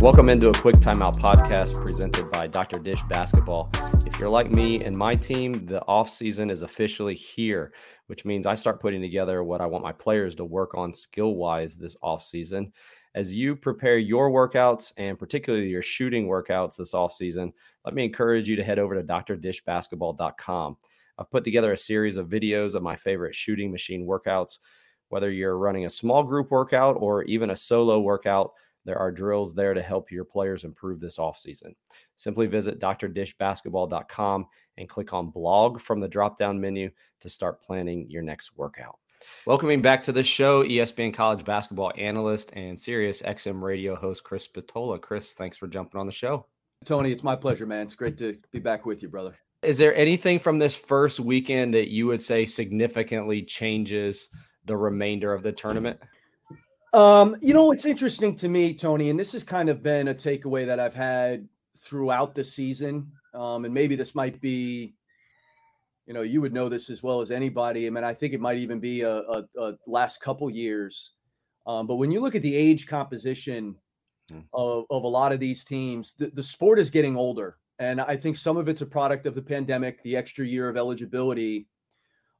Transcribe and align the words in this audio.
Welcome 0.00 0.30
into 0.30 0.48
a 0.48 0.54
quick 0.54 0.76
timeout 0.76 1.16
podcast 1.16 1.84
presented 1.84 2.30
by 2.30 2.46
Dr. 2.46 2.80
Dish 2.80 3.02
Basketball. 3.10 3.68
If 4.06 4.18
you're 4.18 4.30
like 4.30 4.50
me 4.50 4.82
and 4.82 4.96
my 4.96 5.12
team, 5.12 5.66
the 5.66 5.82
off 5.82 6.08
season 6.08 6.48
is 6.48 6.62
officially 6.62 7.14
here, 7.14 7.74
which 8.06 8.24
means 8.24 8.46
I 8.46 8.54
start 8.54 8.80
putting 8.80 9.02
together 9.02 9.44
what 9.44 9.60
I 9.60 9.66
want 9.66 9.84
my 9.84 9.92
players 9.92 10.34
to 10.36 10.44
work 10.46 10.74
on 10.74 10.94
skill 10.94 11.34
wise 11.34 11.76
this 11.76 11.98
off 12.00 12.24
season. 12.24 12.72
As 13.14 13.34
you 13.34 13.54
prepare 13.54 13.98
your 13.98 14.30
workouts 14.30 14.94
and 14.96 15.18
particularly 15.18 15.68
your 15.68 15.82
shooting 15.82 16.26
workouts 16.26 16.78
this 16.78 16.94
off 16.94 17.12
season, 17.12 17.52
let 17.84 17.92
me 17.92 18.02
encourage 18.02 18.48
you 18.48 18.56
to 18.56 18.64
head 18.64 18.78
over 18.78 18.94
to 18.94 19.02
drdishbasketball.com. 19.06 20.76
I've 21.18 21.30
put 21.30 21.44
together 21.44 21.72
a 21.72 21.76
series 21.76 22.16
of 22.16 22.26
videos 22.26 22.74
of 22.74 22.82
my 22.82 22.96
favorite 22.96 23.34
shooting 23.34 23.70
machine 23.70 24.06
workouts. 24.06 24.60
Whether 25.10 25.30
you're 25.30 25.58
running 25.58 25.84
a 25.84 25.90
small 25.90 26.22
group 26.22 26.50
workout 26.50 26.96
or 26.98 27.24
even 27.24 27.50
a 27.50 27.56
solo 27.56 28.00
workout, 28.00 28.52
there 28.84 28.98
are 28.98 29.12
drills 29.12 29.54
there 29.54 29.74
to 29.74 29.82
help 29.82 30.10
your 30.10 30.24
players 30.24 30.64
improve 30.64 31.00
this 31.00 31.18
offseason. 31.18 31.74
Simply 32.16 32.46
visit 32.46 32.80
drdishbasketball.com 32.80 34.46
and 34.78 34.88
click 34.88 35.12
on 35.12 35.30
blog 35.30 35.80
from 35.80 36.00
the 36.00 36.08
drop 36.08 36.38
down 36.38 36.60
menu 36.60 36.90
to 37.20 37.28
start 37.28 37.62
planning 37.62 38.06
your 38.08 38.22
next 38.22 38.56
workout. 38.56 38.98
Welcoming 39.46 39.82
back 39.82 40.02
to 40.04 40.12
the 40.12 40.24
show, 40.24 40.64
ESPN 40.64 41.12
college 41.12 41.44
basketball 41.44 41.92
analyst 41.96 42.52
and 42.54 42.78
Sirius 42.78 43.22
XM 43.22 43.60
radio 43.60 43.94
host 43.94 44.24
Chris 44.24 44.44
Spatola. 44.44 44.98
Chris, 44.98 45.34
thanks 45.34 45.56
for 45.56 45.68
jumping 45.68 46.00
on 46.00 46.06
the 46.06 46.12
show. 46.12 46.46
Tony, 46.84 47.12
it's 47.12 47.22
my 47.22 47.36
pleasure, 47.36 47.66
man. 47.66 47.82
It's 47.82 47.94
great 47.94 48.16
to 48.18 48.38
be 48.52 48.58
back 48.58 48.86
with 48.86 49.02
you, 49.02 49.08
brother. 49.08 49.36
Is 49.62 49.76
there 49.76 49.94
anything 49.94 50.38
from 50.38 50.58
this 50.58 50.74
first 50.74 51.20
weekend 51.20 51.74
that 51.74 51.90
you 51.90 52.06
would 52.06 52.22
say 52.22 52.46
significantly 52.46 53.42
changes 53.42 54.30
the 54.64 54.76
remainder 54.76 55.34
of 55.34 55.42
the 55.42 55.52
tournament? 55.52 56.00
Um, 56.92 57.36
you 57.40 57.54
know, 57.54 57.70
it's 57.70 57.84
interesting 57.86 58.34
to 58.36 58.48
me, 58.48 58.74
Tony, 58.74 59.10
and 59.10 59.18
this 59.18 59.32
has 59.32 59.44
kind 59.44 59.68
of 59.68 59.82
been 59.82 60.08
a 60.08 60.14
takeaway 60.14 60.66
that 60.66 60.80
I've 60.80 60.94
had 60.94 61.48
throughout 61.78 62.34
the 62.34 62.42
season. 62.44 63.12
Um, 63.32 63.64
and 63.64 63.72
maybe 63.72 63.94
this 63.94 64.14
might 64.14 64.40
be, 64.40 64.94
you 66.06 66.14
know, 66.14 66.22
you 66.22 66.40
would 66.40 66.52
know 66.52 66.68
this 66.68 66.90
as 66.90 67.02
well 67.02 67.20
as 67.20 67.30
anybody. 67.30 67.86
I 67.86 67.90
mean, 67.90 68.02
I 68.02 68.12
think 68.12 68.34
it 68.34 68.40
might 68.40 68.58
even 68.58 68.80
be 68.80 69.02
a, 69.02 69.18
a, 69.18 69.44
a 69.56 69.72
last 69.86 70.20
couple 70.20 70.50
years. 70.50 71.12
Um, 71.66 71.86
but 71.86 71.96
when 71.96 72.10
you 72.10 72.20
look 72.20 72.34
at 72.34 72.42
the 72.42 72.56
age 72.56 72.86
composition 72.88 73.76
mm. 74.30 74.42
of, 74.52 74.86
of 74.90 75.04
a 75.04 75.08
lot 75.08 75.32
of 75.32 75.38
these 75.38 75.62
teams, 75.64 76.14
the, 76.14 76.26
the 76.34 76.42
sport 76.42 76.80
is 76.80 76.90
getting 76.90 77.16
older. 77.16 77.58
And 77.78 78.00
I 78.00 78.16
think 78.16 78.36
some 78.36 78.56
of 78.56 78.68
it's 78.68 78.82
a 78.82 78.86
product 78.86 79.26
of 79.26 79.34
the 79.34 79.42
pandemic, 79.42 80.02
the 80.02 80.16
extra 80.16 80.44
year 80.44 80.68
of 80.68 80.76
eligibility. 80.76 81.68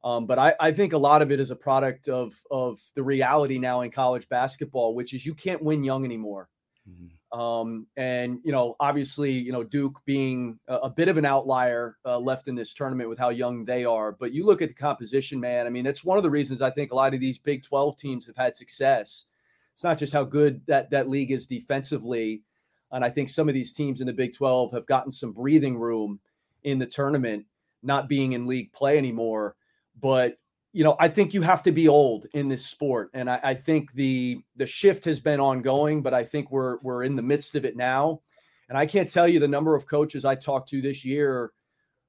Um, 0.02 0.26
but 0.26 0.38
I, 0.38 0.54
I, 0.58 0.72
think 0.72 0.94
a 0.94 0.98
lot 0.98 1.20
of 1.20 1.30
it 1.30 1.40
is 1.40 1.50
a 1.50 1.56
product 1.56 2.08
of 2.08 2.32
of 2.50 2.78
the 2.94 3.02
reality 3.02 3.58
now 3.58 3.82
in 3.82 3.90
college 3.90 4.28
basketball, 4.30 4.94
which 4.94 5.12
is 5.12 5.26
you 5.26 5.34
can't 5.34 5.62
win 5.62 5.84
young 5.84 6.06
anymore. 6.06 6.48
Mm-hmm. 6.88 7.38
Um, 7.38 7.86
and 7.96 8.40
you 8.42 8.50
know, 8.50 8.76
obviously, 8.80 9.30
you 9.30 9.52
know 9.52 9.62
Duke 9.62 10.00
being 10.06 10.58
a, 10.68 10.76
a 10.76 10.90
bit 10.90 11.08
of 11.08 11.18
an 11.18 11.26
outlier 11.26 11.98
uh, 12.06 12.18
left 12.18 12.48
in 12.48 12.54
this 12.54 12.72
tournament 12.72 13.10
with 13.10 13.18
how 13.18 13.28
young 13.28 13.66
they 13.66 13.84
are. 13.84 14.12
But 14.12 14.32
you 14.32 14.46
look 14.46 14.62
at 14.62 14.68
the 14.68 14.74
composition, 14.74 15.38
man. 15.38 15.66
I 15.66 15.70
mean, 15.70 15.84
that's 15.84 16.02
one 16.02 16.16
of 16.16 16.22
the 16.22 16.30
reasons 16.30 16.62
I 16.62 16.70
think 16.70 16.92
a 16.92 16.96
lot 16.96 17.12
of 17.12 17.20
these 17.20 17.38
Big 17.38 17.62
Twelve 17.62 17.96
teams 17.98 18.26
have 18.26 18.36
had 18.36 18.56
success. 18.56 19.26
It's 19.74 19.84
not 19.84 19.98
just 19.98 20.14
how 20.14 20.24
good 20.24 20.62
that 20.66 20.90
that 20.90 21.10
league 21.10 21.30
is 21.30 21.46
defensively, 21.46 22.42
and 22.90 23.04
I 23.04 23.10
think 23.10 23.28
some 23.28 23.48
of 23.48 23.54
these 23.54 23.72
teams 23.72 24.00
in 24.00 24.06
the 24.06 24.14
Big 24.14 24.34
Twelve 24.34 24.72
have 24.72 24.86
gotten 24.86 25.12
some 25.12 25.32
breathing 25.32 25.76
room 25.76 26.20
in 26.64 26.78
the 26.78 26.86
tournament, 26.86 27.44
not 27.82 28.08
being 28.08 28.32
in 28.32 28.46
league 28.46 28.72
play 28.72 28.96
anymore 28.96 29.56
but 30.00 30.36
you 30.72 30.84
know, 30.84 30.96
I 31.00 31.08
think 31.08 31.34
you 31.34 31.42
have 31.42 31.64
to 31.64 31.72
be 31.72 31.88
old 31.88 32.26
in 32.32 32.48
this 32.48 32.64
sport, 32.64 33.10
and 33.12 33.28
I, 33.28 33.40
I, 33.42 33.54
think 33.54 33.92
the 33.92 34.40
the 34.54 34.66
shift 34.66 35.04
has 35.04 35.18
been 35.18 35.40
ongoing, 35.40 36.00
but 36.00 36.14
I 36.14 36.22
think 36.22 36.50
we're 36.50 36.78
we're 36.82 37.02
in 37.02 37.16
the 37.16 37.22
midst 37.22 37.56
of 37.56 37.64
it 37.64 37.76
now. 37.76 38.20
And 38.68 38.78
I 38.78 38.86
can't 38.86 39.10
tell 39.10 39.26
you 39.26 39.40
the 39.40 39.48
number 39.48 39.74
of 39.74 39.88
coaches 39.88 40.24
I 40.24 40.36
talked 40.36 40.68
to 40.68 40.80
this 40.80 41.04
year 41.04 41.50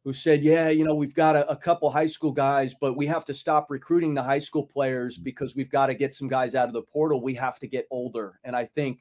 who 0.04 0.14
said, 0.14 0.44
"Yeah, 0.44 0.70
you 0.70 0.84
know, 0.84 0.94
we've 0.94 1.16
got 1.16 1.36
a, 1.36 1.50
a 1.50 1.56
couple 1.56 1.90
high 1.90 2.06
school 2.06 2.32
guys, 2.32 2.76
but 2.80 2.96
we 2.96 3.08
have 3.08 3.26
to 3.26 3.34
stop 3.34 3.68
recruiting 3.70 4.14
the 4.14 4.22
high 4.24 4.40
school 4.40 4.68
players 4.68 5.18
because 5.18 5.56
we've 5.56 5.72
got 5.72 5.88
to 5.88 5.96
get 5.96 6.14
some 6.14 6.28
guys 6.28 6.54
out 6.54 6.68
of 6.68 6.74
the 6.74 6.84
portal. 6.84 7.22
We 7.22 7.34
have 7.36 7.58
to 7.60 7.68
get 7.68 7.88
older." 7.90 8.40
And 8.44 8.56
I 8.56 8.66
think, 8.66 9.00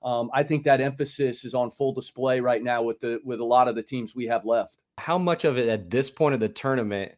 um, 0.00 0.30
I 0.32 0.44
think 0.44 0.62
that 0.62 0.80
emphasis 0.80 1.44
is 1.44 1.54
on 1.54 1.72
full 1.72 1.92
display 1.92 2.40
right 2.40 2.62
now 2.62 2.82
with 2.82 3.00
the 3.00 3.20
with 3.24 3.40
a 3.40 3.44
lot 3.44 3.66
of 3.66 3.74
the 3.74 3.82
teams 3.82 4.14
we 4.14 4.26
have 4.26 4.44
left. 4.44 4.84
How 4.98 5.18
much 5.18 5.44
of 5.44 5.58
it 5.58 5.68
at 5.68 5.90
this 5.90 6.08
point 6.08 6.34
of 6.34 6.40
the 6.40 6.48
tournament? 6.48 7.16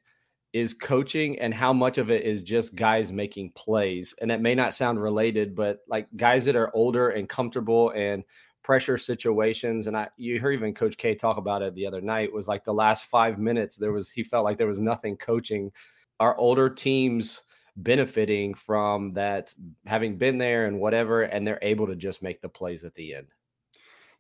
Is 0.55 0.73
coaching 0.73 1.37
and 1.41 1.53
how 1.53 1.73
much 1.73 1.99
of 1.99 2.13
it 2.13 2.23
is 2.23 2.45
just 2.45 2.77
guys 2.77 3.11
making 3.11 3.51
plays. 3.51 4.15
And 4.21 4.31
that 4.31 4.41
may 4.41 4.55
not 4.55 4.73
sound 4.73 5.03
related, 5.03 5.57
but 5.57 5.81
like 5.89 6.07
guys 6.17 6.45
that 6.45 6.55
are 6.55 6.71
older 6.75 7.11
and 7.11 7.29
comfortable 7.29 7.91
and 7.91 8.23
pressure 8.63 8.97
situations. 8.97 9.89
And 9.89 9.97
I 9.97 10.09
you 10.17 10.39
hear 10.39 10.53
even 10.53 10.73
Coach 10.73 10.97
K 10.97 11.17
talk 11.17 11.39
about 11.39 11.63
it 11.63 11.75
the 11.75 11.87
other 11.87 12.01
night 12.01 12.33
was 12.33 12.47
like 12.47 12.65
the 12.65 12.73
last 12.73 13.07
five 13.07 13.37
minutes, 13.37 13.77
there 13.77 13.93
was 13.93 14.11
he 14.11 14.23
felt 14.23 14.45
like 14.45 14.57
there 14.57 14.69
was 14.69 14.81
nothing 14.81 15.17
coaching. 15.17 15.73
Our 16.21 16.39
older 16.39 16.71
teams 16.71 17.43
benefiting 17.77 18.55
from 18.55 19.11
that 19.11 19.53
having 19.87 20.17
been 20.17 20.39
there 20.39 20.67
and 20.67 20.79
whatever, 20.79 21.23
and 21.23 21.45
they're 21.45 21.59
able 21.63 21.89
to 21.89 21.97
just 21.97 22.23
make 22.23 22.41
the 22.41 22.49
plays 22.49 22.85
at 22.85 22.95
the 22.95 23.17
end. 23.17 23.27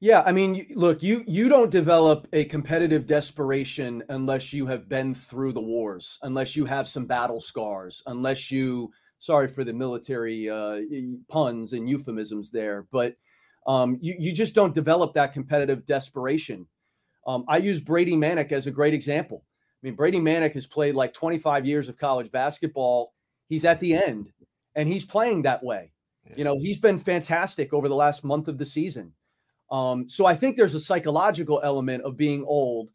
Yeah, 0.04 0.22
I 0.26 0.32
mean, 0.32 0.66
look, 0.74 1.02
you 1.02 1.24
you 1.26 1.48
don't 1.48 1.70
develop 1.70 2.28
a 2.34 2.44
competitive 2.44 3.06
desperation 3.06 4.02
unless 4.10 4.52
you 4.52 4.66
have 4.66 4.86
been 4.86 5.14
through 5.14 5.54
the 5.54 5.62
wars, 5.62 6.18
unless 6.20 6.54
you 6.54 6.66
have 6.66 6.88
some 6.88 7.06
battle 7.06 7.40
scars, 7.40 8.02
unless 8.04 8.50
you 8.50 8.92
sorry 9.18 9.48
for 9.48 9.64
the 9.64 9.72
military 9.72 10.50
uh, 10.50 10.80
puns 11.30 11.72
and 11.72 11.88
euphemisms 11.88 12.50
there, 12.50 12.86
but 12.92 13.14
um, 13.66 13.96
you 14.02 14.14
you 14.18 14.30
just 14.34 14.54
don't 14.54 14.74
develop 14.74 15.14
that 15.14 15.32
competitive 15.32 15.86
desperation. 15.86 16.66
Um, 17.26 17.46
I 17.48 17.56
use 17.56 17.80
Brady 17.80 18.14
Manek 18.14 18.52
as 18.52 18.66
a 18.66 18.70
great 18.70 18.92
example. 18.92 19.42
I 19.46 19.86
mean, 19.86 19.94
Brady 19.94 20.20
Manek 20.20 20.52
has 20.52 20.66
played 20.66 20.94
like 20.94 21.14
25 21.14 21.64
years 21.64 21.88
of 21.88 21.96
college 21.96 22.30
basketball. 22.30 23.14
He's 23.46 23.64
at 23.64 23.80
the 23.80 23.94
end, 23.94 24.32
and 24.74 24.86
he's 24.86 25.06
playing 25.06 25.42
that 25.42 25.64
way. 25.64 25.92
You 26.36 26.44
know, 26.44 26.58
he's 26.58 26.78
been 26.78 26.98
fantastic 26.98 27.72
over 27.72 27.88
the 27.88 27.94
last 27.94 28.22
month 28.22 28.48
of 28.48 28.58
the 28.58 28.66
season. 28.66 29.14
Um, 29.74 30.08
so 30.08 30.24
I 30.24 30.36
think 30.36 30.56
there's 30.56 30.76
a 30.76 30.80
psychological 30.80 31.60
element 31.64 32.04
of 32.04 32.16
being 32.16 32.44
old 32.46 32.92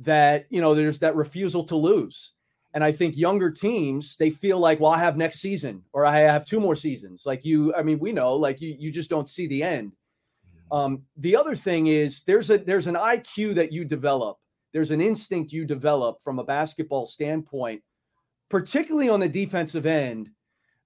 that, 0.00 0.44
you 0.50 0.60
know, 0.60 0.74
there's 0.74 0.98
that 0.98 1.16
refusal 1.16 1.64
to 1.64 1.74
lose. 1.74 2.32
And 2.74 2.84
I 2.84 2.92
think 2.92 3.16
younger 3.16 3.50
teams, 3.50 4.14
they 4.18 4.28
feel 4.28 4.58
like, 4.58 4.78
well, 4.78 4.92
I 4.92 4.98
have 4.98 5.16
next 5.16 5.40
season 5.40 5.84
or 5.94 6.04
I 6.04 6.18
have 6.18 6.44
two 6.44 6.60
more 6.60 6.76
seasons. 6.76 7.24
Like 7.24 7.46
you, 7.46 7.74
I 7.74 7.82
mean, 7.82 7.98
we 7.98 8.12
know, 8.12 8.34
like 8.34 8.60
you, 8.60 8.76
you 8.78 8.92
just 8.92 9.08
don't 9.08 9.26
see 9.26 9.46
the 9.46 9.62
end. 9.62 9.92
Mm-hmm. 9.92 10.76
Um, 10.76 11.02
the 11.16 11.34
other 11.34 11.56
thing 11.56 11.86
is 11.86 12.20
there's 12.24 12.50
a 12.50 12.58
there's 12.58 12.88
an 12.88 12.94
IQ 12.94 13.54
that 13.54 13.72
you 13.72 13.86
develop. 13.86 14.36
There's 14.74 14.90
an 14.90 15.00
instinct 15.00 15.54
you 15.54 15.64
develop 15.64 16.22
from 16.22 16.38
a 16.38 16.44
basketball 16.44 17.06
standpoint, 17.06 17.80
particularly 18.50 19.08
on 19.08 19.20
the 19.20 19.30
defensive 19.30 19.86
end, 19.86 20.28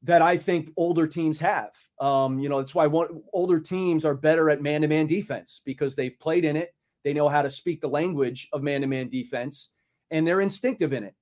that 0.05 0.23
I 0.23 0.37
think 0.37 0.71
older 0.77 1.07
teams 1.07 1.39
have. 1.41 1.73
Um, 2.01 2.39
you 2.39 2.49
know, 2.49 2.59
that's 2.59 2.75
why 2.75 2.87
one, 2.87 3.23
older 3.33 3.61
teams 3.61 4.05
are 4.05 4.15
better 4.15 4.51
at 4.51 4.61
man 4.61 4.83
to 4.83 4.89
man 4.89 5.07
defense 5.07 5.61
because 5.65 5.95
they've 5.95 6.19
played 6.19 6.45
in 6.45 6.57
it. 6.57 6.75
They 7.05 7.13
know 7.13 7.29
how 7.29 7.43
to 7.43 7.51
speak 7.51 7.81
the 7.81 7.89
language 7.89 8.49
of 8.53 8.63
man 8.63 8.81
to 8.81 8.87
man 8.87 9.09
defense 9.09 9.71
and 10.11 10.27
they're 10.27 10.41
instinctive 10.41 10.93
in 10.93 11.05
it. 11.05 11.15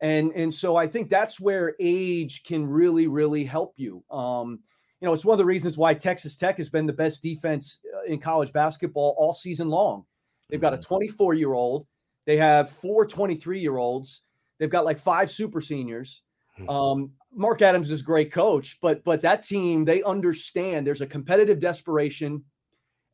And, 0.00 0.32
and 0.32 0.52
so 0.52 0.76
I 0.76 0.86
think 0.86 1.08
that's 1.08 1.40
where 1.40 1.74
age 1.80 2.44
can 2.44 2.66
really, 2.66 3.06
really 3.06 3.44
help 3.44 3.74
you. 3.76 4.04
Um, 4.10 4.60
you 5.00 5.06
know, 5.06 5.12
it's 5.12 5.24
one 5.24 5.34
of 5.34 5.38
the 5.38 5.44
reasons 5.44 5.76
why 5.76 5.94
Texas 5.94 6.36
Tech 6.36 6.58
has 6.58 6.68
been 6.68 6.86
the 6.86 6.92
best 6.92 7.22
defense 7.22 7.80
uh, 7.94 8.02
in 8.04 8.18
college 8.18 8.52
basketball 8.52 9.14
all 9.18 9.32
season 9.32 9.68
long. 9.68 10.04
They've 10.48 10.60
got 10.60 10.74
a 10.74 10.76
mm-hmm. 10.76 10.94
24 10.94 11.34
year 11.34 11.52
old, 11.52 11.86
they 12.26 12.36
have 12.36 12.70
four 12.70 13.06
23 13.06 13.58
year 13.58 13.76
olds, 13.76 14.22
they've 14.58 14.70
got 14.70 14.84
like 14.84 14.98
five 14.98 15.30
super 15.30 15.60
seniors. 15.60 16.22
Hmm. 16.56 16.68
Um, 16.68 17.10
Mark 17.36 17.60
Adams 17.60 17.90
is 17.90 18.00
a 18.00 18.04
great 18.04 18.32
coach, 18.32 18.78
but 18.80 19.04
but 19.04 19.20
that 19.22 19.42
team 19.42 19.84
they 19.84 20.02
understand 20.02 20.86
there's 20.86 21.02
a 21.02 21.06
competitive 21.06 21.60
desperation, 21.60 22.44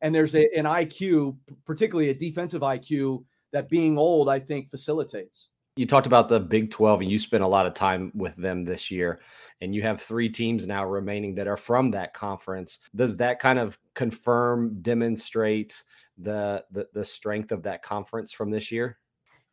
and 0.01 0.15
there's 0.15 0.33
a, 0.33 0.45
an 0.55 0.65
IQ, 0.65 1.37
particularly 1.65 2.09
a 2.09 2.13
defensive 2.13 2.61
IQ, 2.61 3.25
that 3.51 3.69
being 3.69 3.97
old 3.97 4.29
I 4.29 4.39
think 4.39 4.69
facilitates. 4.69 5.49
You 5.75 5.87
talked 5.87 6.07
about 6.07 6.29
the 6.29 6.39
Big 6.39 6.69
12 6.69 7.01
and 7.01 7.11
you 7.11 7.17
spent 7.17 7.43
a 7.43 7.47
lot 7.47 7.65
of 7.65 7.73
time 7.73 8.11
with 8.13 8.35
them 8.35 8.63
this 8.63 8.91
year 8.91 9.21
and 9.59 9.73
you 9.73 9.81
have 9.81 9.99
three 9.99 10.29
teams 10.29 10.67
now 10.67 10.85
remaining 10.85 11.33
that 11.35 11.47
are 11.47 11.57
from 11.57 11.89
that 11.91 12.13
conference. 12.13 12.77
Does 12.95 13.17
that 13.17 13.39
kind 13.39 13.57
of 13.57 13.79
confirm 13.95 14.81
demonstrate 14.81 15.83
the 16.17 16.63
the, 16.71 16.87
the 16.93 17.03
strength 17.03 17.51
of 17.51 17.63
that 17.63 17.81
conference 17.81 18.31
from 18.31 18.51
this 18.51 18.71
year? 18.71 18.99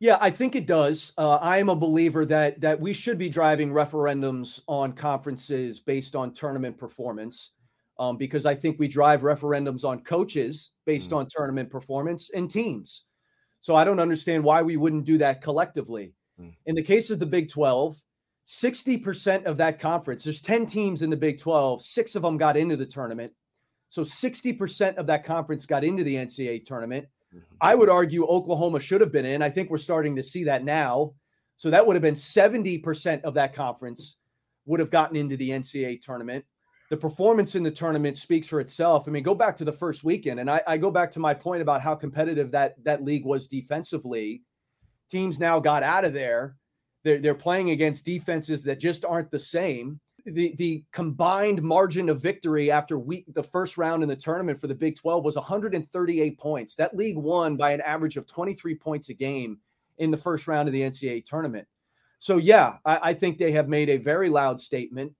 Yeah, 0.01 0.17
I 0.19 0.31
think 0.31 0.55
it 0.55 0.65
does. 0.65 1.13
Uh, 1.15 1.35
I 1.35 1.59
am 1.59 1.69
a 1.69 1.75
believer 1.75 2.25
that 2.25 2.59
that 2.61 2.79
we 2.79 2.91
should 2.91 3.19
be 3.19 3.29
driving 3.29 3.69
referendums 3.69 4.59
on 4.67 4.93
conferences 4.93 5.79
based 5.79 6.15
on 6.15 6.33
tournament 6.33 6.75
performance, 6.75 7.51
um, 7.99 8.17
because 8.17 8.47
I 8.47 8.55
think 8.55 8.79
we 8.79 8.87
drive 8.87 9.21
referendums 9.21 9.85
on 9.85 9.99
coaches 9.99 10.71
based 10.87 11.11
mm. 11.11 11.17
on 11.17 11.27
tournament 11.29 11.69
performance 11.69 12.31
and 12.31 12.49
teams. 12.49 13.05
So 13.61 13.75
I 13.75 13.83
don't 13.83 13.99
understand 13.99 14.43
why 14.43 14.63
we 14.63 14.75
wouldn't 14.75 15.05
do 15.05 15.19
that 15.19 15.43
collectively. 15.43 16.15
Mm. 16.41 16.55
In 16.65 16.73
the 16.73 16.81
case 16.81 17.11
of 17.11 17.19
the 17.19 17.27
Big 17.27 17.49
12, 17.49 17.95
60% 18.47 19.43
of 19.43 19.57
that 19.57 19.79
conference, 19.79 20.23
there's 20.23 20.41
10 20.41 20.65
teams 20.65 21.03
in 21.03 21.11
the 21.11 21.15
Big 21.15 21.37
12, 21.37 21.79
six 21.79 22.15
of 22.15 22.23
them 22.23 22.37
got 22.37 22.57
into 22.57 22.75
the 22.75 22.87
tournament. 22.87 23.33
So 23.89 24.01
60% 24.01 24.95
of 24.95 25.05
that 25.05 25.23
conference 25.23 25.67
got 25.67 25.83
into 25.83 26.03
the 26.03 26.15
NCAA 26.15 26.65
tournament. 26.65 27.05
I 27.59 27.75
would 27.75 27.89
argue 27.89 28.25
Oklahoma 28.25 28.79
should 28.79 29.01
have 29.01 29.11
been 29.11 29.25
in. 29.25 29.41
I 29.41 29.49
think 29.49 29.69
we're 29.69 29.77
starting 29.77 30.15
to 30.15 30.23
see 30.23 30.45
that 30.45 30.63
now. 30.63 31.13
So 31.55 31.69
that 31.69 31.85
would 31.85 31.95
have 31.95 32.01
been 32.01 32.15
70% 32.15 33.21
of 33.21 33.35
that 33.35 33.53
conference 33.53 34.17
would 34.65 34.79
have 34.79 34.89
gotten 34.89 35.15
into 35.15 35.37
the 35.37 35.49
NCAA 35.51 36.01
tournament. 36.01 36.45
The 36.89 36.97
performance 36.97 37.55
in 37.55 37.63
the 37.63 37.71
tournament 37.71 38.17
speaks 38.17 38.47
for 38.47 38.59
itself. 38.59 39.07
I 39.07 39.11
mean, 39.11 39.23
go 39.23 39.35
back 39.35 39.55
to 39.57 39.65
the 39.65 39.71
first 39.71 40.03
weekend, 40.03 40.39
and 40.39 40.49
I, 40.49 40.61
I 40.67 40.77
go 40.77 40.91
back 40.91 41.11
to 41.11 41.19
my 41.19 41.33
point 41.33 41.61
about 41.61 41.81
how 41.81 41.95
competitive 41.95 42.51
that 42.51 42.83
that 42.83 43.03
league 43.03 43.25
was 43.25 43.47
defensively. 43.47 44.41
Teams 45.09 45.39
now 45.39 45.59
got 45.59 45.83
out 45.83 46.03
of 46.03 46.13
there. 46.13 46.57
They're, 47.03 47.19
they're 47.19 47.33
playing 47.33 47.69
against 47.69 48.05
defenses 48.05 48.63
that 48.63 48.79
just 48.79 49.05
aren't 49.05 49.31
the 49.31 49.39
same 49.39 50.01
the 50.25 50.55
the 50.55 50.83
combined 50.91 51.61
margin 51.61 52.09
of 52.09 52.21
victory 52.21 52.71
after 52.71 52.97
week 52.97 53.25
the 53.33 53.43
first 53.43 53.77
round 53.77 54.03
in 54.03 54.09
the 54.09 54.15
tournament 54.15 54.59
for 54.59 54.67
the 54.67 54.75
Big 54.75 54.95
12 54.95 55.23
was 55.23 55.35
138 55.35 56.37
points. 56.37 56.75
That 56.75 56.95
league 56.95 57.17
won 57.17 57.57
by 57.57 57.71
an 57.71 57.81
average 57.81 58.17
of 58.17 58.27
23 58.27 58.75
points 58.75 59.09
a 59.09 59.13
game 59.13 59.59
in 59.97 60.11
the 60.11 60.17
first 60.17 60.47
round 60.47 60.67
of 60.67 60.73
the 60.73 60.81
NCAA 60.81 61.25
tournament. 61.25 61.67
So 62.19 62.37
yeah, 62.37 62.77
I, 62.85 62.99
I 63.03 63.13
think 63.13 63.37
they 63.37 63.51
have 63.53 63.67
made 63.67 63.89
a 63.89 63.97
very 63.97 64.29
loud 64.29 64.61
statement. 64.61 65.13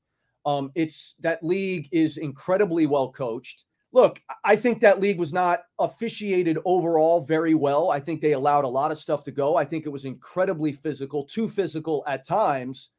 Um, 0.45 0.71
it's 0.75 1.15
that 1.19 1.43
league 1.43 1.87
is 1.91 2.17
incredibly 2.17 2.85
well 2.85 3.11
coached. 3.11 3.65
Look, 3.93 4.21
I 4.43 4.55
think 4.55 4.79
that 4.79 5.01
league 5.01 5.19
was 5.19 5.33
not 5.33 5.63
officiated 5.77 6.57
overall 6.63 7.21
very 7.21 7.55
well. 7.55 7.91
I 7.91 7.99
think 7.99 8.21
they 8.21 8.31
allowed 8.31 8.63
a 8.63 8.69
lot 8.69 8.91
of 8.91 8.97
stuff 8.97 9.23
to 9.25 9.31
go. 9.31 9.57
I 9.57 9.65
think 9.65 9.85
it 9.85 9.89
was 9.89 10.05
incredibly 10.05 10.71
physical, 10.71 11.25
too 11.25 11.49
physical 11.49 12.03
at 12.07 12.25
times. 12.25 12.91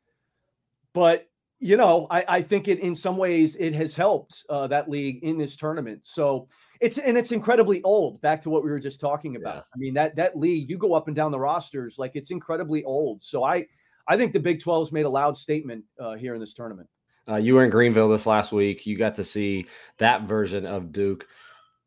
But 0.93 1.28
you 1.62 1.76
know, 1.76 2.09
I, 2.11 2.25
I, 2.26 2.43
think 2.43 2.67
it 2.67 2.81
in 2.81 2.93
some 2.93 3.17
ways 3.17 3.55
it 3.55 3.73
has 3.75 3.94
helped 3.94 4.44
uh, 4.50 4.67
that 4.67 4.91
league 4.91 5.23
in 5.23 5.38
this 5.38 5.56
tournament. 5.56 6.00
So 6.05 6.49
it's 6.81 6.99
and 6.99 7.17
it's 7.17 7.31
incredibly 7.31 7.81
old. 7.85 8.20
Back 8.20 8.41
to 8.43 8.50
what 8.50 8.64
we 8.64 8.70
were 8.70 8.81
just 8.81 8.99
talking 8.99 9.37
about. 9.37 9.55
Yeah. 9.55 9.62
I 9.73 9.79
mean 9.79 9.94
that 9.94 10.17
that 10.17 10.37
league, 10.37 10.69
you 10.69 10.76
go 10.76 10.93
up 10.94 11.06
and 11.06 11.14
down 11.14 11.31
the 11.31 11.38
rosters, 11.38 12.00
like 12.00 12.17
it's 12.17 12.32
incredibly 12.32 12.82
old. 12.82 13.23
So 13.23 13.44
I 13.44 13.69
I 14.09 14.17
think 14.17 14.32
the 14.32 14.41
Big 14.41 14.59
12's 14.59 14.91
made 14.91 15.06
a 15.06 15.09
loud 15.09 15.37
statement 15.37 15.85
uh, 16.00 16.14
here 16.14 16.35
in 16.35 16.41
this 16.41 16.53
tournament. 16.53 16.88
Uh, 17.29 17.37
you 17.37 17.55
were 17.55 17.64
in 17.64 17.70
Greenville 17.70 18.09
this 18.09 18.26
last 18.26 18.50
week. 18.50 18.85
You 18.85 18.99
got 18.99 19.14
to 19.14 19.25
see 19.25 19.67
that 19.99 20.23
version 20.23 20.67
of 20.67 20.91
Duke. 20.91 21.29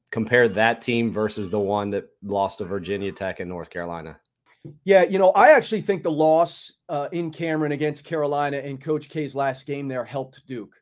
Compare 0.10 0.48
that 0.50 0.82
team 0.82 1.12
versus 1.12 1.50
the 1.50 1.60
one 1.60 1.90
that 1.90 2.06
lost 2.24 2.60
to 2.60 2.64
Virginia 2.66 3.12
Tech 3.12 3.42
and 3.42 3.50
North 3.50 3.70
Carolina. 3.70 4.18
Yeah, 4.84 5.04
you 5.04 5.20
know, 5.20 5.32
I 5.32 5.50
actually 5.56 5.82
think 5.82 6.04
the 6.04 6.12
loss 6.12 6.74
uh, 6.90 7.10
in 7.12 7.32
Cameron 7.32 7.72
against 7.72 8.06
Carolina 8.06 8.58
in 8.58 8.78
Coach 8.78 9.10
K's 9.10 9.36
last 9.36 9.66
game 9.66 9.88
there 9.88 10.04
helped 10.04 10.46
Duke, 10.48 10.76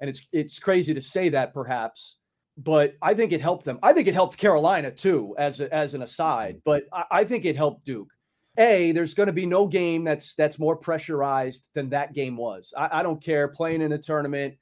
and 0.00 0.08
it's 0.10 0.26
it's 0.32 0.58
crazy 0.58 0.94
to 0.94 1.00
say 1.00 1.28
that 1.30 1.52
perhaps, 1.54 2.18
but 2.56 2.94
I 3.02 3.14
think 3.14 3.32
it 3.32 3.40
helped 3.40 3.64
them. 3.64 3.78
I 3.82 3.92
think 3.92 4.08
it 4.08 4.14
helped 4.14 4.38
Carolina 4.38 4.90
too, 4.90 5.34
as 5.38 5.60
a, 5.60 5.72
as 5.74 5.94
an 5.94 6.02
aside, 6.02 6.60
but 6.64 6.84
I, 6.92 7.04
I 7.10 7.24
think 7.24 7.44
it 7.44 7.56
helped 7.56 7.84
Duke. 7.84 8.10
A, 8.58 8.92
there's 8.92 9.14
going 9.14 9.28
to 9.28 9.32
be 9.32 9.46
no 9.46 9.66
game 9.66 10.04
that's 10.04 10.34
that's 10.34 10.58
more 10.58 10.76
pressurized 10.76 11.68
than 11.74 11.90
that 11.90 12.12
game 12.12 12.36
was. 12.36 12.74
I, 12.76 13.00
I 13.00 13.02
don't 13.02 13.22
care 13.22 13.48
playing 13.48 13.82
in 13.82 13.92
a 13.92 13.98
tournament. 13.98 14.54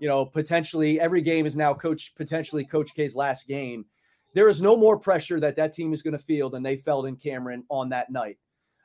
You 0.00 0.08
know, 0.08 0.24
potentially 0.24 1.00
every 1.00 1.22
game 1.22 1.46
is 1.46 1.56
now 1.56 1.74
Coach 1.74 2.14
potentially 2.16 2.64
Coach 2.64 2.94
K's 2.94 3.14
last 3.14 3.46
game 3.46 3.84
there 4.34 4.48
is 4.48 4.62
no 4.62 4.76
more 4.76 4.98
pressure 4.98 5.40
that 5.40 5.56
that 5.56 5.72
team 5.72 5.92
is 5.92 6.02
going 6.02 6.16
to 6.16 6.24
feel 6.24 6.50
than 6.50 6.62
they 6.62 6.76
felt 6.76 7.06
in 7.06 7.16
Cameron 7.16 7.64
on 7.68 7.90
that 7.90 8.10
night. 8.10 8.38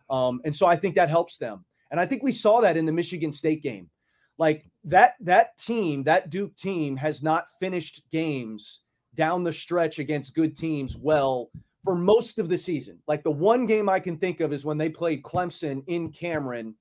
Um, 0.09 0.41
and 0.45 0.55
so 0.55 0.65
I 0.65 0.75
think 0.75 0.95
that 0.95 1.09
helps 1.09 1.37
them. 1.37 1.65
And 1.91 1.99
I 1.99 2.05
think 2.05 2.23
we 2.23 2.31
saw 2.31 2.61
that 2.61 2.77
in 2.77 2.85
the 2.85 2.91
Michigan 2.91 3.31
State 3.31 3.63
game. 3.63 3.89
Like 4.37 4.69
that 4.83 5.15
that 5.21 5.57
team, 5.57 6.03
that 6.03 6.29
Duke 6.29 6.55
team 6.57 6.95
has 6.97 7.23
not 7.23 7.49
finished 7.59 8.03
games 8.11 8.81
down 9.15 9.43
the 9.43 9.53
stretch 9.53 9.97
against 9.97 10.35
good 10.35 10.55
teams 10.55 10.95
well 10.95 11.49
for 11.83 11.95
most 11.95 12.37
of 12.37 12.47
the 12.47 12.57
season. 12.57 12.99
Like 13.07 13.23
the 13.23 13.31
one 13.31 13.65
game 13.65 13.89
I 13.89 13.99
can 13.99 14.17
think 14.17 14.39
of 14.39 14.53
is 14.53 14.63
when 14.63 14.77
they 14.77 14.89
played 14.89 15.23
Clemson 15.23 15.83
in 15.87 16.11
Cameron. 16.11 16.75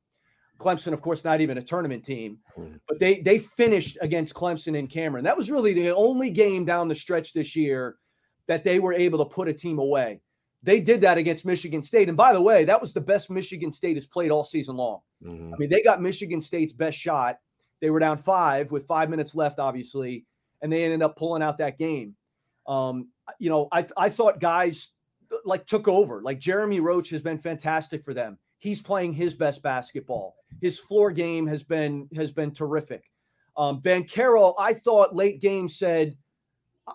Clemson, 0.58 0.92
of 0.92 1.00
course, 1.00 1.24
not 1.24 1.40
even 1.40 1.58
a 1.58 1.62
tournament 1.62 2.04
team, 2.04 2.38
mm-hmm. 2.58 2.76
but 2.88 2.98
they 2.98 3.20
they 3.20 3.38
finished 3.38 3.96
against 4.02 4.34
Clemson 4.34 4.76
in 4.76 4.86
Cameron. 4.86 5.24
That 5.24 5.36
was 5.36 5.50
really 5.50 5.72
the 5.72 5.94
only 5.94 6.30
game 6.30 6.64
down 6.66 6.88
the 6.88 6.94
stretch 6.94 7.32
this 7.32 7.56
year 7.56 7.96
that 8.48 8.64
they 8.64 8.78
were 8.78 8.92
able 8.92 9.18
to 9.18 9.24
put 9.24 9.48
a 9.48 9.54
team 9.54 9.78
away. 9.78 10.20
They 10.62 10.80
did 10.80 11.02
that 11.02 11.18
against 11.18 11.46
Michigan 11.46 11.82
State. 11.82 12.08
And 12.08 12.16
by 12.16 12.32
the 12.32 12.40
way, 12.40 12.64
that 12.64 12.80
was 12.80 12.92
the 12.92 13.00
best 13.00 13.30
Michigan 13.30 13.70
State 13.70 13.96
has 13.96 14.06
played 14.06 14.30
all 14.30 14.42
season 14.44 14.76
long. 14.76 15.00
Mm-hmm. 15.24 15.54
I 15.54 15.56
mean, 15.58 15.70
they 15.70 15.82
got 15.82 16.02
Michigan 16.02 16.40
State's 16.40 16.72
best 16.72 16.98
shot. 16.98 17.38
They 17.80 17.90
were 17.90 18.00
down 18.00 18.18
five 18.18 18.70
with 18.70 18.86
five 18.86 19.10
minutes 19.10 19.34
left, 19.34 19.58
obviously, 19.58 20.24
and 20.62 20.72
they 20.72 20.84
ended 20.84 21.02
up 21.02 21.16
pulling 21.16 21.42
out 21.42 21.58
that 21.58 21.78
game. 21.78 22.16
Um, 22.66 23.08
you 23.38 23.50
know, 23.50 23.68
I, 23.70 23.86
I 23.96 24.08
thought 24.08 24.40
guys 24.40 24.88
like 25.44 25.66
took 25.66 25.88
over. 25.88 26.22
Like 26.22 26.40
Jeremy 26.40 26.80
Roach 26.80 27.10
has 27.10 27.20
been 27.20 27.38
fantastic 27.38 28.02
for 28.02 28.14
them. 28.14 28.38
He's 28.58 28.80
playing 28.80 29.12
his 29.12 29.34
best 29.34 29.62
basketball. 29.62 30.36
His 30.60 30.78
floor 30.80 31.10
game 31.10 31.46
has 31.46 31.62
been 31.62 32.08
has 32.16 32.32
been 32.32 32.52
terrific. 32.52 33.04
Um, 33.56 33.80
Banchero, 33.80 34.54
I 34.58 34.72
thought 34.72 35.14
late 35.14 35.40
game 35.40 35.68
said, 35.68 36.16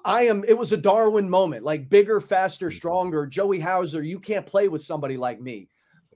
I 0.06 0.24
am. 0.24 0.44
It 0.48 0.58
was 0.58 0.72
a 0.72 0.78
Darwin 0.78 1.30
moment, 1.30 1.64
like 1.64 1.90
bigger, 1.90 2.22
faster, 2.22 2.68
mm-hmm. 2.68 2.76
stronger. 2.76 3.26
Joey 3.26 3.60
Hauser, 3.60 4.04
you 4.04 4.20
can't 4.20 4.46
play 4.46 4.68
with 4.68 4.82
somebody 4.82 5.18
like 5.18 5.42
me. 5.42 5.68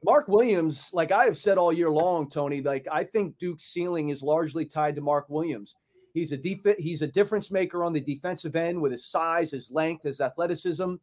Mark 0.04 0.28
Williams, 0.28 0.92
like 0.94 1.12
I 1.12 1.26
have 1.26 1.36
said 1.36 1.58
all 1.58 1.74
year 1.74 1.90
long, 1.90 2.30
Tony, 2.30 2.62
like 2.62 2.88
I 2.92 3.04
think 3.04 3.38
Duke's 3.38 3.64
ceiling 3.64 4.10
is 4.10 4.22
largely 4.22 4.66
tied 4.66 4.96
to 4.96 5.02
Mark 5.02 5.26
Williams. 5.30 5.76
He's 6.14 6.32
a 6.32 6.38
def- 6.38 6.78
he's 6.78 7.02
a 7.02 7.08
difference 7.08 7.52
maker 7.52 7.84
on 7.84 7.92
the 7.92 8.00
defensive 8.00 8.56
end 8.56 8.80
with 8.80 8.92
his 8.92 9.06
size, 9.06 9.52
his 9.52 9.72
length, 9.72 10.04
his 10.04 10.22
athleticism. 10.22 10.96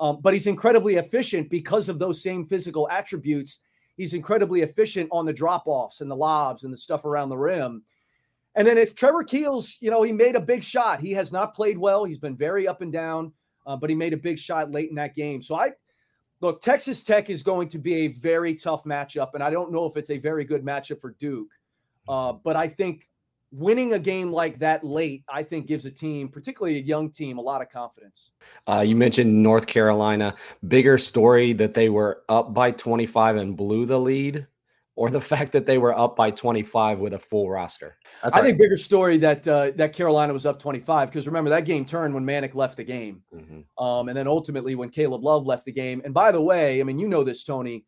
Um, 0.00 0.20
but 0.20 0.32
he's 0.32 0.46
incredibly 0.46 0.96
efficient 0.96 1.50
because 1.50 1.88
of 1.88 1.98
those 1.98 2.22
same 2.22 2.46
physical 2.46 2.88
attributes. 2.90 3.60
He's 3.96 4.14
incredibly 4.14 4.62
efficient 4.62 5.08
on 5.12 5.26
the 5.26 5.32
drop 5.32 5.64
offs 5.66 6.00
and 6.00 6.10
the 6.10 6.16
lobs 6.16 6.64
and 6.64 6.72
the 6.72 6.76
stuff 6.76 7.04
around 7.04 7.28
the 7.28 7.36
rim. 7.36 7.82
And 8.58 8.66
then 8.66 8.76
if 8.76 8.96
Trevor 8.96 9.22
Keels, 9.22 9.78
you 9.80 9.88
know, 9.88 10.02
he 10.02 10.12
made 10.12 10.34
a 10.34 10.40
big 10.40 10.64
shot. 10.64 10.98
He 10.98 11.12
has 11.12 11.30
not 11.30 11.54
played 11.54 11.78
well. 11.78 12.02
He's 12.02 12.18
been 12.18 12.36
very 12.36 12.66
up 12.66 12.82
and 12.82 12.92
down, 12.92 13.32
uh, 13.64 13.76
but 13.76 13.88
he 13.88 13.94
made 13.94 14.12
a 14.12 14.16
big 14.16 14.36
shot 14.36 14.72
late 14.72 14.88
in 14.90 14.96
that 14.96 15.14
game. 15.14 15.40
So 15.40 15.54
I 15.54 15.70
look, 16.40 16.60
Texas 16.60 17.04
Tech 17.04 17.30
is 17.30 17.44
going 17.44 17.68
to 17.68 17.78
be 17.78 17.94
a 17.94 18.08
very 18.08 18.56
tough 18.56 18.82
matchup, 18.82 19.34
and 19.34 19.44
I 19.44 19.50
don't 19.50 19.70
know 19.70 19.86
if 19.86 19.96
it's 19.96 20.10
a 20.10 20.18
very 20.18 20.44
good 20.44 20.64
matchup 20.64 21.00
for 21.00 21.14
Duke. 21.20 21.52
Uh, 22.08 22.32
but 22.32 22.56
I 22.56 22.66
think 22.66 23.08
winning 23.52 23.92
a 23.92 23.98
game 24.00 24.32
like 24.32 24.58
that 24.58 24.82
late, 24.82 25.22
I 25.28 25.44
think 25.44 25.68
gives 25.68 25.86
a 25.86 25.90
team, 25.92 26.28
particularly 26.28 26.78
a 26.78 26.82
young 26.82 27.10
team, 27.12 27.38
a 27.38 27.42
lot 27.42 27.62
of 27.62 27.70
confidence. 27.70 28.32
Uh, 28.66 28.80
you 28.80 28.96
mentioned 28.96 29.40
North 29.40 29.68
Carolina. 29.68 30.34
Bigger 30.66 30.98
story 30.98 31.52
that 31.52 31.74
they 31.74 31.90
were 31.90 32.24
up 32.28 32.54
by 32.54 32.72
25 32.72 33.36
and 33.36 33.56
blew 33.56 33.86
the 33.86 34.00
lead 34.00 34.48
or 34.98 35.10
the 35.10 35.20
fact 35.32 35.52
that 35.52 35.64
they 35.64 35.78
were 35.78 35.96
up 35.96 36.16
by 36.16 36.30
25 36.30 36.98
with 36.98 37.14
a 37.14 37.18
full 37.18 37.48
roster? 37.48 37.96
That's 38.22 38.34
I 38.34 38.40
right. 38.40 38.46
think 38.46 38.58
bigger 38.58 38.76
story 38.76 39.16
that 39.18 39.46
uh, 39.46 39.70
that 39.76 39.92
Carolina 39.94 40.32
was 40.32 40.44
up 40.44 40.58
25 40.58 41.08
because 41.08 41.26
remember 41.26 41.50
that 41.50 41.64
game 41.64 41.84
turned 41.84 42.12
when 42.12 42.26
Manek 42.26 42.54
left 42.54 42.76
the 42.76 42.84
game, 42.84 43.22
mm-hmm. 43.32 43.82
um, 43.82 44.08
and 44.08 44.16
then 44.16 44.26
ultimately 44.26 44.74
when 44.74 44.90
Caleb 44.90 45.22
Love 45.22 45.46
left 45.46 45.64
the 45.64 45.72
game. 45.72 46.02
And 46.04 46.12
by 46.12 46.32
the 46.32 46.40
way, 46.40 46.80
I 46.80 46.84
mean 46.84 46.98
you 46.98 47.08
know 47.08 47.24
this, 47.24 47.44
Tony. 47.44 47.84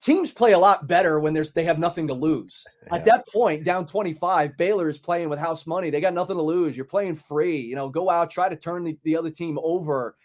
Teams 0.00 0.30
play 0.30 0.52
a 0.52 0.58
lot 0.58 0.86
better 0.86 1.18
when 1.18 1.34
there's 1.34 1.52
they 1.52 1.64
have 1.64 1.78
nothing 1.78 2.06
to 2.08 2.14
lose. 2.14 2.64
Yeah. 2.86 2.94
At 2.94 3.04
that 3.04 3.28
point, 3.28 3.64
down 3.64 3.84
25, 3.84 4.56
Baylor 4.56 4.88
is 4.88 4.98
playing 4.98 5.28
with 5.28 5.38
house 5.38 5.66
money. 5.66 5.90
They 5.90 6.00
got 6.00 6.14
nothing 6.14 6.36
to 6.36 6.42
lose. 6.42 6.74
You're 6.74 6.86
playing 6.86 7.16
free. 7.16 7.58
You 7.58 7.74
know, 7.74 7.90
go 7.90 8.08
out, 8.08 8.30
try 8.30 8.48
to 8.48 8.56
turn 8.56 8.82
the, 8.82 8.96
the 9.02 9.14
other 9.14 9.28
team 9.28 9.58
over. 9.62 10.16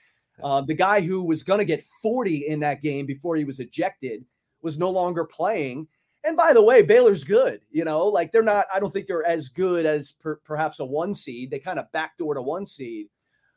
Uh, 0.41 0.61
the 0.61 0.73
guy 0.73 1.01
who 1.01 1.21
was 1.21 1.43
going 1.43 1.59
to 1.59 1.65
get 1.65 1.81
40 2.01 2.47
in 2.47 2.61
that 2.61 2.81
game 2.81 3.05
before 3.05 3.35
he 3.35 3.43
was 3.43 3.59
ejected 3.59 4.23
was 4.61 4.79
no 4.79 4.89
longer 4.89 5.25
playing. 5.25 5.89
And 6.23 6.37
by 6.37 6.53
the 6.53 6.63
way, 6.63 6.81
Baylor's 6.81 7.23
good. 7.23 7.61
You 7.69 7.83
know, 7.83 8.05
like 8.07 8.31
they're 8.31 8.43
not. 8.43 8.65
I 8.73 8.79
don't 8.79 8.91
think 8.91 9.07
they're 9.07 9.27
as 9.27 9.49
good 9.49 9.85
as 9.85 10.11
per, 10.11 10.37
perhaps 10.37 10.79
a 10.79 10.85
one 10.85 11.13
seed. 11.13 11.51
They 11.51 11.59
kind 11.59 11.79
of 11.79 11.91
backdoored 11.93 12.37
a 12.37 12.41
one 12.41 12.65
seed. 12.65 13.07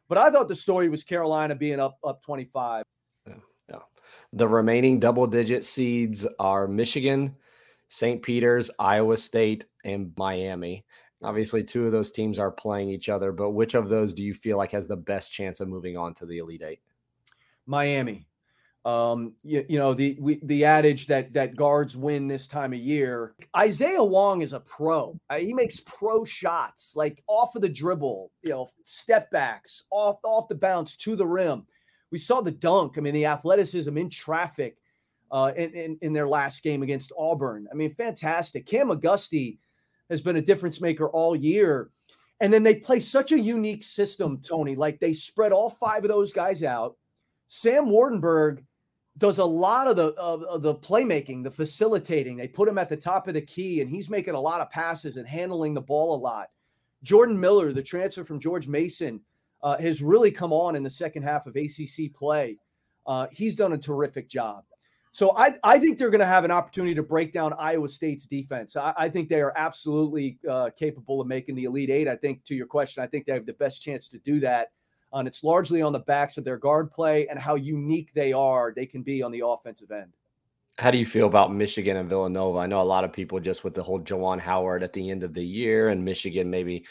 But 0.08 0.18
I 0.18 0.30
thought 0.30 0.48
the 0.48 0.54
story 0.54 0.88
was 0.88 1.02
Carolina 1.02 1.54
being 1.54 1.80
up 1.80 1.98
up 2.04 2.22
twenty 2.22 2.44
five. 2.44 2.84
Yeah, 3.26 3.34
yeah. 3.70 3.78
The 4.32 4.48
remaining 4.48 4.98
double 4.98 5.26
digit 5.26 5.64
seeds 5.64 6.26
are 6.38 6.66
Michigan, 6.66 7.36
St. 7.88 8.20
Peter's, 8.20 8.70
Iowa 8.78 9.16
State, 9.16 9.66
and 9.84 10.12
Miami. 10.16 10.84
Obviously, 11.22 11.64
two 11.64 11.86
of 11.86 11.92
those 11.92 12.10
teams 12.10 12.38
are 12.38 12.50
playing 12.50 12.90
each 12.90 13.08
other. 13.08 13.32
But 13.32 13.50
which 13.50 13.74
of 13.74 13.88
those 13.88 14.12
do 14.12 14.22
you 14.22 14.34
feel 14.34 14.58
like 14.58 14.72
has 14.72 14.86
the 14.86 14.96
best 14.96 15.32
chance 15.32 15.60
of 15.60 15.68
moving 15.68 15.96
on 15.96 16.14
to 16.14 16.26
the 16.26 16.38
Elite 16.38 16.62
Eight? 16.62 16.80
Miami. 17.64 18.26
Um, 18.86 19.34
you, 19.42 19.66
you 19.68 19.78
know 19.80 19.94
the 19.94 20.16
we, 20.20 20.38
the 20.44 20.64
adage 20.64 21.08
that 21.08 21.32
that 21.32 21.56
guards 21.56 21.96
win 21.96 22.28
this 22.28 22.46
time 22.46 22.72
of 22.72 22.78
year. 22.78 23.34
Isaiah 23.56 24.04
Wong 24.04 24.42
is 24.42 24.52
a 24.52 24.60
pro. 24.60 25.18
Uh, 25.28 25.38
he 25.38 25.52
makes 25.52 25.80
pro 25.80 26.24
shots 26.24 26.94
like 26.94 27.20
off 27.26 27.56
of 27.56 27.62
the 27.62 27.68
dribble, 27.68 28.30
you 28.42 28.50
know, 28.50 28.68
step 28.84 29.28
backs, 29.32 29.82
off 29.90 30.18
off 30.22 30.46
the 30.46 30.54
bounce 30.54 30.94
to 30.96 31.16
the 31.16 31.26
rim. 31.26 31.66
We 32.12 32.18
saw 32.18 32.40
the 32.40 32.52
dunk. 32.52 32.96
I 32.96 33.00
mean, 33.00 33.12
the 33.12 33.26
athleticism 33.26 33.98
in 33.98 34.08
traffic 34.08 34.76
uh, 35.32 35.50
in, 35.56 35.74
in, 35.74 35.98
in 36.02 36.12
their 36.12 36.28
last 36.28 36.62
game 36.62 36.84
against 36.84 37.12
Auburn. 37.18 37.66
I 37.72 37.74
mean, 37.74 37.92
fantastic. 37.92 38.66
Kam 38.66 38.90
McGusty 38.90 39.58
has 40.10 40.20
been 40.20 40.36
a 40.36 40.42
difference 40.42 40.80
maker 40.80 41.08
all 41.08 41.34
year. 41.34 41.90
And 42.38 42.52
then 42.52 42.62
they 42.62 42.76
play 42.76 43.00
such 43.00 43.32
a 43.32 43.40
unique 43.40 43.82
system, 43.82 44.40
Tony. 44.40 44.76
Like 44.76 45.00
they 45.00 45.12
spread 45.12 45.50
all 45.50 45.70
five 45.70 46.04
of 46.04 46.08
those 46.08 46.32
guys 46.32 46.62
out. 46.62 46.96
Sam 47.48 47.86
Waardenburg 47.86 48.62
does 49.18 49.38
a 49.38 49.44
lot 49.44 49.86
of 49.86 49.96
the 49.96 50.08
of, 50.14 50.42
of, 50.44 50.62
the 50.62 50.74
playmaking, 50.74 51.42
the 51.42 51.50
facilitating. 51.50 52.36
They 52.36 52.48
put 52.48 52.68
him 52.68 52.78
at 52.78 52.88
the 52.88 52.96
top 52.96 53.28
of 53.28 53.34
the 53.34 53.40
key, 53.40 53.80
and 53.80 53.88
he's 53.88 54.10
making 54.10 54.34
a 54.34 54.40
lot 54.40 54.60
of 54.60 54.70
passes 54.70 55.16
and 55.16 55.26
handling 55.26 55.74
the 55.74 55.80
ball 55.80 56.14
a 56.14 56.20
lot. 56.20 56.48
Jordan 57.02 57.38
Miller, 57.38 57.72
the 57.72 57.82
transfer 57.82 58.24
from 58.24 58.40
George 58.40 58.68
Mason, 58.68 59.20
uh, 59.62 59.78
has 59.78 60.02
really 60.02 60.30
come 60.30 60.52
on 60.52 60.76
in 60.76 60.82
the 60.82 60.90
second 60.90 61.22
half 61.22 61.46
of 61.46 61.56
ACC 61.56 62.12
play. 62.14 62.58
Uh, 63.06 63.26
he's 63.32 63.56
done 63.56 63.72
a 63.72 63.78
terrific 63.78 64.28
job. 64.28 64.64
So 65.12 65.34
I, 65.34 65.52
I 65.64 65.78
think 65.78 65.96
they're 65.96 66.10
going 66.10 66.20
to 66.20 66.26
have 66.26 66.44
an 66.44 66.50
opportunity 66.50 66.94
to 66.94 67.02
break 67.02 67.32
down 67.32 67.54
Iowa 67.58 67.88
State's 67.88 68.26
defense. 68.26 68.76
I, 68.76 68.92
I 68.98 69.08
think 69.08 69.30
they 69.30 69.40
are 69.40 69.54
absolutely 69.56 70.38
uh, 70.46 70.68
capable 70.78 71.22
of 71.22 71.26
making 71.26 71.54
the 71.54 71.64
Elite 71.64 71.88
Eight. 71.88 72.06
I 72.06 72.16
think, 72.16 72.44
to 72.44 72.54
your 72.54 72.66
question, 72.66 73.02
I 73.02 73.06
think 73.06 73.24
they 73.24 73.32
have 73.32 73.46
the 73.46 73.54
best 73.54 73.80
chance 73.80 74.10
to 74.10 74.18
do 74.18 74.40
that. 74.40 74.72
And 75.16 75.26
it's 75.26 75.42
largely 75.42 75.82
on 75.82 75.92
the 75.92 76.00
backs 76.00 76.38
of 76.38 76.44
their 76.44 76.58
guard 76.58 76.90
play 76.90 77.26
and 77.28 77.38
how 77.38 77.54
unique 77.54 78.12
they 78.12 78.32
are, 78.32 78.72
they 78.74 78.86
can 78.86 79.02
be 79.02 79.22
on 79.22 79.32
the 79.32 79.44
offensive 79.44 79.90
end. 79.90 80.12
How 80.78 80.90
do 80.90 80.98
you 80.98 81.06
feel 81.06 81.26
about 81.26 81.54
Michigan 81.54 81.96
and 81.96 82.08
Villanova? 82.08 82.58
I 82.58 82.66
know 82.66 82.82
a 82.82 82.82
lot 82.82 83.04
of 83.04 83.12
people 83.12 83.40
just 83.40 83.64
with 83.64 83.74
the 83.74 83.82
whole 83.82 83.98
Juwan 83.98 84.38
Howard 84.38 84.82
at 84.82 84.92
the 84.92 85.10
end 85.10 85.22
of 85.22 85.32
the 85.32 85.44
year 85.44 85.88
and 85.88 86.04
Michigan 86.04 86.50
maybe 86.50 86.84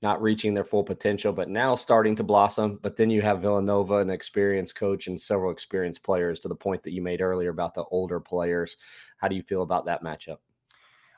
not 0.00 0.22
reaching 0.22 0.52
their 0.52 0.64
full 0.64 0.82
potential, 0.84 1.32
but 1.32 1.48
now 1.48 1.74
starting 1.74 2.14
to 2.16 2.22
blossom. 2.22 2.78
But 2.82 2.96
then 2.96 3.10
you 3.10 3.22
have 3.22 3.40
Villanova, 3.40 3.98
an 3.98 4.10
experienced 4.10 4.74
coach, 4.74 5.06
and 5.06 5.20
several 5.20 5.52
experienced 5.52 6.02
players 6.02 6.40
to 6.40 6.48
the 6.48 6.56
point 6.56 6.82
that 6.82 6.92
you 6.92 7.02
made 7.02 7.20
earlier 7.20 7.50
about 7.50 7.74
the 7.74 7.84
older 7.84 8.18
players. 8.20 8.76
How 9.18 9.28
do 9.28 9.36
you 9.36 9.42
feel 9.42 9.62
about 9.62 9.86
that 9.86 10.02
matchup? 10.02 10.38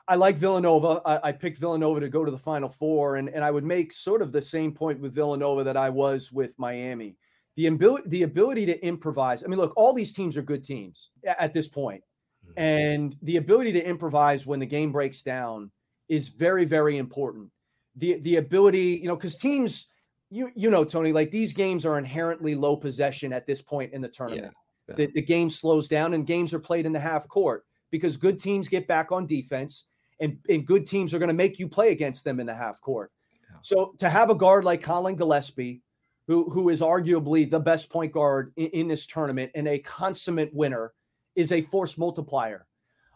I 0.07 0.15
like 0.15 0.37
Villanova. 0.37 1.01
I, 1.05 1.29
I, 1.29 1.31
picked 1.31 1.57
Villanova 1.57 1.99
to 1.99 2.09
go 2.09 2.23
to 2.23 2.31
the 2.31 2.37
Final 2.37 2.69
Four, 2.69 3.15
and, 3.15 3.27
and 3.29 3.43
I 3.43 3.49
would 3.49 3.63
make 3.63 3.91
sort 3.91 4.21
of 4.21 4.31
the 4.31 4.41
same 4.41 4.71
point 4.71 4.99
with 4.99 5.15
Villanova 5.15 5.63
that 5.63 5.77
I 5.77 5.89
was 5.89 6.31
with 6.31 6.53
Miami. 6.59 7.17
The 7.55 7.67
ability, 7.67 8.09
the 8.09 8.23
ability 8.23 8.65
to 8.67 8.85
improvise. 8.85 9.43
I 9.43 9.47
mean, 9.47 9.57
look, 9.57 9.73
all 9.75 9.93
these 9.93 10.11
teams 10.11 10.37
are 10.37 10.41
good 10.41 10.63
teams 10.63 11.09
at 11.25 11.53
this 11.53 11.67
point, 11.67 12.03
mm-hmm. 12.45 12.59
and 12.59 13.17
the 13.23 13.37
ability 13.37 13.71
to 13.73 13.83
improvise 13.83 14.45
when 14.45 14.59
the 14.59 14.65
game 14.65 14.91
breaks 14.91 15.21
down 15.21 15.71
is 16.07 16.29
very, 16.29 16.65
very 16.65 16.97
important 16.97 17.49
the 17.95 18.19
the 18.19 18.37
ability, 18.37 18.99
you 19.01 19.07
know, 19.07 19.15
because 19.15 19.35
teams, 19.35 19.87
you 20.29 20.51
you 20.55 20.69
know, 20.69 20.83
Tony, 20.83 21.11
like 21.11 21.31
these 21.31 21.53
games 21.53 21.85
are 21.85 21.97
inherently 21.97 22.55
low 22.55 22.75
possession 22.75 23.33
at 23.33 23.45
this 23.45 23.61
point 23.61 23.93
in 23.93 24.01
the 24.01 24.09
tournament. 24.09 24.53
Yeah, 24.87 24.95
yeah. 24.97 25.05
The, 25.07 25.13
the 25.13 25.21
game 25.21 25.49
slows 25.49 25.87
down 25.87 26.13
and 26.13 26.27
games 26.27 26.53
are 26.53 26.59
played 26.59 26.85
in 26.85 26.91
the 26.91 26.99
half 26.99 27.27
court 27.27 27.65
because 27.91 28.17
good 28.17 28.39
teams 28.39 28.67
get 28.67 28.87
back 28.87 29.11
on 29.11 29.25
defense 29.25 29.85
and, 30.19 30.37
and 30.49 30.65
good 30.65 30.85
teams 30.85 31.13
are 31.13 31.19
going 31.19 31.29
to 31.29 31.33
make 31.33 31.59
you 31.59 31.67
play 31.67 31.91
against 31.91 32.23
them 32.23 32.39
in 32.39 32.45
the 32.45 32.53
half 32.53 32.79
court. 32.81 33.11
Yeah. 33.49 33.57
So 33.61 33.95
to 33.99 34.09
have 34.09 34.29
a 34.29 34.35
guard 34.35 34.63
like 34.63 34.81
Collin 34.81 35.15
Gillespie, 35.15 35.81
who 36.27 36.49
who 36.49 36.69
is 36.69 36.81
arguably 36.81 37.49
the 37.49 37.59
best 37.59 37.89
point 37.89 38.11
guard 38.11 38.51
in, 38.55 38.67
in 38.67 38.87
this 38.87 39.05
tournament 39.05 39.51
and 39.55 39.67
a 39.67 39.79
consummate 39.79 40.53
winner, 40.53 40.93
is 41.35 41.51
a 41.51 41.61
force 41.61 41.97
multiplier. 41.97 42.65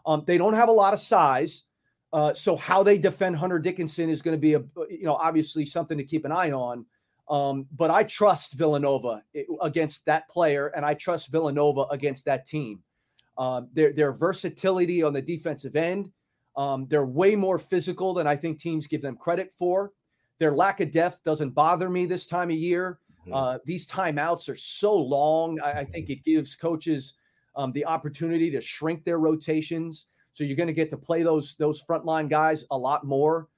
Um, 0.06 0.24
they 0.26 0.38
don't 0.38 0.54
have 0.54 0.68
a 0.68 0.72
lot 0.72 0.94
of 0.94 1.00
size, 1.00 1.64
uh, 2.12 2.32
so 2.32 2.56
how 2.56 2.82
they 2.82 2.98
defend 2.98 3.36
Hunter 3.36 3.58
Dickinson 3.58 4.08
is 4.08 4.22
going 4.22 4.36
to 4.36 4.40
be 4.40 4.54
a 4.54 4.62
you 4.88 5.04
know 5.04 5.14
obviously 5.14 5.64
something 5.64 5.98
to 5.98 6.04
keep 6.04 6.24
an 6.24 6.32
eye 6.32 6.52
on. 6.52 6.86
Um, 7.28 7.66
but 7.76 7.92
I 7.92 8.02
trust 8.02 8.54
Villanova 8.54 9.22
eh, 9.36 9.44
against 9.60 10.04
that 10.06 10.28
player, 10.28 10.68
and 10.68 10.84
I 10.84 10.94
trust 10.94 11.30
Villanova 11.30 11.82
against 11.90 12.24
that 12.24 12.44
team. 12.44 12.80
Um, 13.38 13.68
their 13.72 13.92
their 13.92 14.12
versatility 14.12 15.02
on 15.02 15.12
the 15.12 15.22
defensive 15.22 15.76
end, 15.76 16.10
um, 16.56 16.86
they're 16.88 17.06
way 17.06 17.36
more 17.36 17.58
physical 17.58 18.14
than 18.14 18.26
I 18.26 18.36
think 18.36 18.58
teams 18.58 18.86
give 18.86 19.02
them 19.02 19.16
credit 19.16 19.52
for. 19.52 19.92
Their 20.38 20.52
lack 20.52 20.80
of 20.80 20.90
depth 20.90 21.22
doesn't 21.22 21.50
bother 21.50 21.90
me 21.90 22.06
this 22.06 22.26
time 22.26 22.50
of 22.50 22.56
year. 22.56 22.98
Mm-hmm. 23.22 23.34
Uh, 23.34 23.58
these 23.64 23.86
timeouts 23.86 24.48
are 24.48 24.56
so 24.56 24.96
long. 24.96 25.60
I, 25.60 25.80
I 25.80 25.84
think 25.84 26.10
it 26.10 26.24
gives 26.24 26.56
coaches 26.56 27.14
um, 27.56 27.72
the 27.72 27.84
opportunity 27.84 28.50
to 28.50 28.60
shrink 28.60 29.04
their 29.04 29.18
rotations. 29.18 30.06
So 30.32 30.44
you're 30.44 30.56
going 30.56 30.68
to 30.68 30.72
get 30.72 30.90
to 30.90 30.96
play 30.96 31.22
those 31.22 31.56
those 31.56 31.82
frontline 31.82 32.30
guys 32.30 32.64
a 32.70 32.78
lot 32.78 33.04
more. 33.04 33.48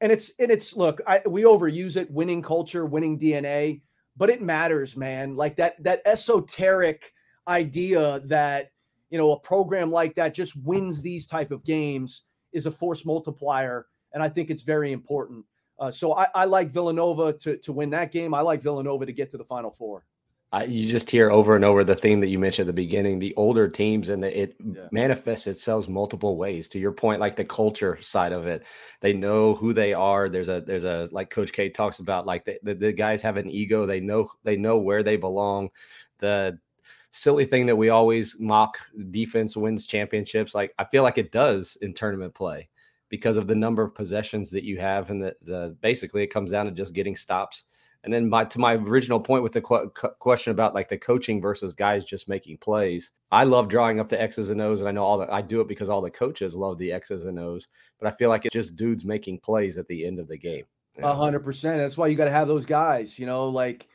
And 0.00 0.10
it's 0.10 0.32
and 0.38 0.50
it's 0.50 0.76
look, 0.76 1.00
I, 1.06 1.20
we 1.26 1.42
overuse 1.42 1.96
it, 1.96 2.10
winning 2.10 2.40
culture, 2.40 2.86
winning 2.86 3.18
DNA, 3.18 3.82
but 4.16 4.30
it 4.30 4.40
matters, 4.40 4.96
man. 4.96 5.36
Like 5.36 5.56
that 5.56 5.82
that 5.84 6.00
esoteric 6.06 7.12
idea 7.46 8.20
that 8.26 8.70
you 9.10 9.18
know 9.18 9.32
a 9.32 9.40
program 9.40 9.90
like 9.90 10.14
that 10.14 10.32
just 10.32 10.56
wins 10.64 11.02
these 11.02 11.26
type 11.26 11.50
of 11.50 11.64
games 11.64 12.22
is 12.52 12.66
a 12.66 12.70
force 12.70 13.04
multiplier, 13.04 13.86
and 14.12 14.22
I 14.22 14.28
think 14.28 14.50
it's 14.50 14.62
very 14.62 14.92
important. 14.92 15.44
Uh, 15.78 15.90
so 15.90 16.14
I, 16.14 16.26
I 16.34 16.44
like 16.44 16.68
Villanova 16.68 17.32
to 17.32 17.56
to 17.58 17.72
win 17.72 17.90
that 17.90 18.12
game. 18.12 18.34
I 18.34 18.40
like 18.40 18.62
Villanova 18.62 19.06
to 19.06 19.12
get 19.12 19.30
to 19.30 19.38
the 19.38 19.44
Final 19.44 19.70
Four. 19.70 20.04
I, 20.52 20.64
you 20.64 20.88
just 20.88 21.08
hear 21.08 21.30
over 21.30 21.54
and 21.54 21.64
over 21.64 21.84
the 21.84 21.94
theme 21.94 22.18
that 22.20 22.26
you 22.26 22.38
mentioned 22.38 22.68
at 22.68 22.74
the 22.74 22.82
beginning 22.82 23.18
the 23.18 23.34
older 23.36 23.68
teams 23.68 24.08
and 24.08 24.22
the, 24.22 24.42
it 24.42 24.56
yeah. 24.58 24.88
manifests 24.90 25.46
itself 25.46 25.88
multiple 25.88 26.36
ways 26.36 26.68
to 26.70 26.80
your 26.80 26.90
point 26.90 27.20
like 27.20 27.36
the 27.36 27.44
culture 27.44 27.98
side 28.02 28.32
of 28.32 28.48
it 28.48 28.64
they 29.00 29.12
know 29.12 29.54
who 29.54 29.72
they 29.72 29.94
are 29.94 30.28
there's 30.28 30.48
a 30.48 30.60
there's 30.62 30.82
a 30.82 31.08
like 31.12 31.30
coach 31.30 31.52
k 31.52 31.68
talks 31.68 32.00
about 32.00 32.26
like 32.26 32.44
the, 32.44 32.58
the, 32.64 32.74
the 32.74 32.92
guys 32.92 33.22
have 33.22 33.36
an 33.36 33.48
ego 33.48 33.86
they 33.86 34.00
know 34.00 34.28
they 34.42 34.56
know 34.56 34.76
where 34.76 35.04
they 35.04 35.16
belong 35.16 35.70
the 36.18 36.58
silly 37.12 37.44
thing 37.44 37.66
that 37.66 37.76
we 37.76 37.88
always 37.88 38.38
mock 38.38 38.78
defense 39.10 39.56
wins 39.56 39.86
championships 39.86 40.54
like 40.54 40.72
i 40.78 40.84
feel 40.84 41.02
like 41.02 41.18
it 41.18 41.32
does 41.32 41.76
in 41.82 41.92
tournament 41.92 42.34
play 42.34 42.68
because 43.08 43.36
of 43.36 43.46
the 43.46 43.54
number 43.54 43.82
of 43.82 43.94
possessions 43.94 44.50
that 44.50 44.62
you 44.62 44.78
have 44.78 45.10
and 45.10 45.20
the, 45.22 45.34
the 45.42 45.76
basically 45.80 46.22
it 46.22 46.32
comes 46.32 46.52
down 46.52 46.66
to 46.66 46.72
just 46.72 46.94
getting 46.94 47.16
stops 47.16 47.64
and 48.02 48.12
then 48.12 48.28
my 48.28 48.44
to 48.44 48.58
my 48.58 48.74
original 48.74 49.20
point 49.20 49.42
with 49.42 49.52
the 49.52 49.60
qu- 49.60 49.90
question 50.18 50.52
about 50.52 50.74
like 50.74 50.88
the 50.88 50.96
coaching 50.96 51.40
versus 51.40 51.74
guys 51.74 52.02
just 52.02 52.28
making 52.28 52.56
plays, 52.58 53.12
I 53.30 53.44
love 53.44 53.68
drawing 53.68 54.00
up 54.00 54.08
the 54.08 54.20
X's 54.20 54.48
and 54.48 54.60
O's, 54.60 54.80
and 54.80 54.88
I 54.88 54.92
know 54.92 55.04
all 55.04 55.18
that 55.18 55.32
I 55.32 55.42
do 55.42 55.60
it 55.60 55.68
because 55.68 55.90
all 55.90 56.00
the 56.00 56.10
coaches 56.10 56.56
love 56.56 56.78
the 56.78 56.92
X's 56.92 57.26
and 57.26 57.38
O's. 57.38 57.68
But 57.98 58.10
I 58.10 58.16
feel 58.16 58.30
like 58.30 58.46
it's 58.46 58.54
just 58.54 58.76
dudes 58.76 59.04
making 59.04 59.40
plays 59.40 59.76
at 59.76 59.86
the 59.86 60.06
end 60.06 60.18
of 60.18 60.28
the 60.28 60.38
game. 60.38 60.64
A 61.02 61.14
hundred 61.14 61.40
percent. 61.40 61.78
That's 61.78 61.98
why 61.98 62.06
you 62.06 62.16
got 62.16 62.24
to 62.24 62.30
have 62.30 62.48
those 62.48 62.64
guys. 62.64 63.18
You 63.18 63.26
know, 63.26 63.48
like 63.48 63.88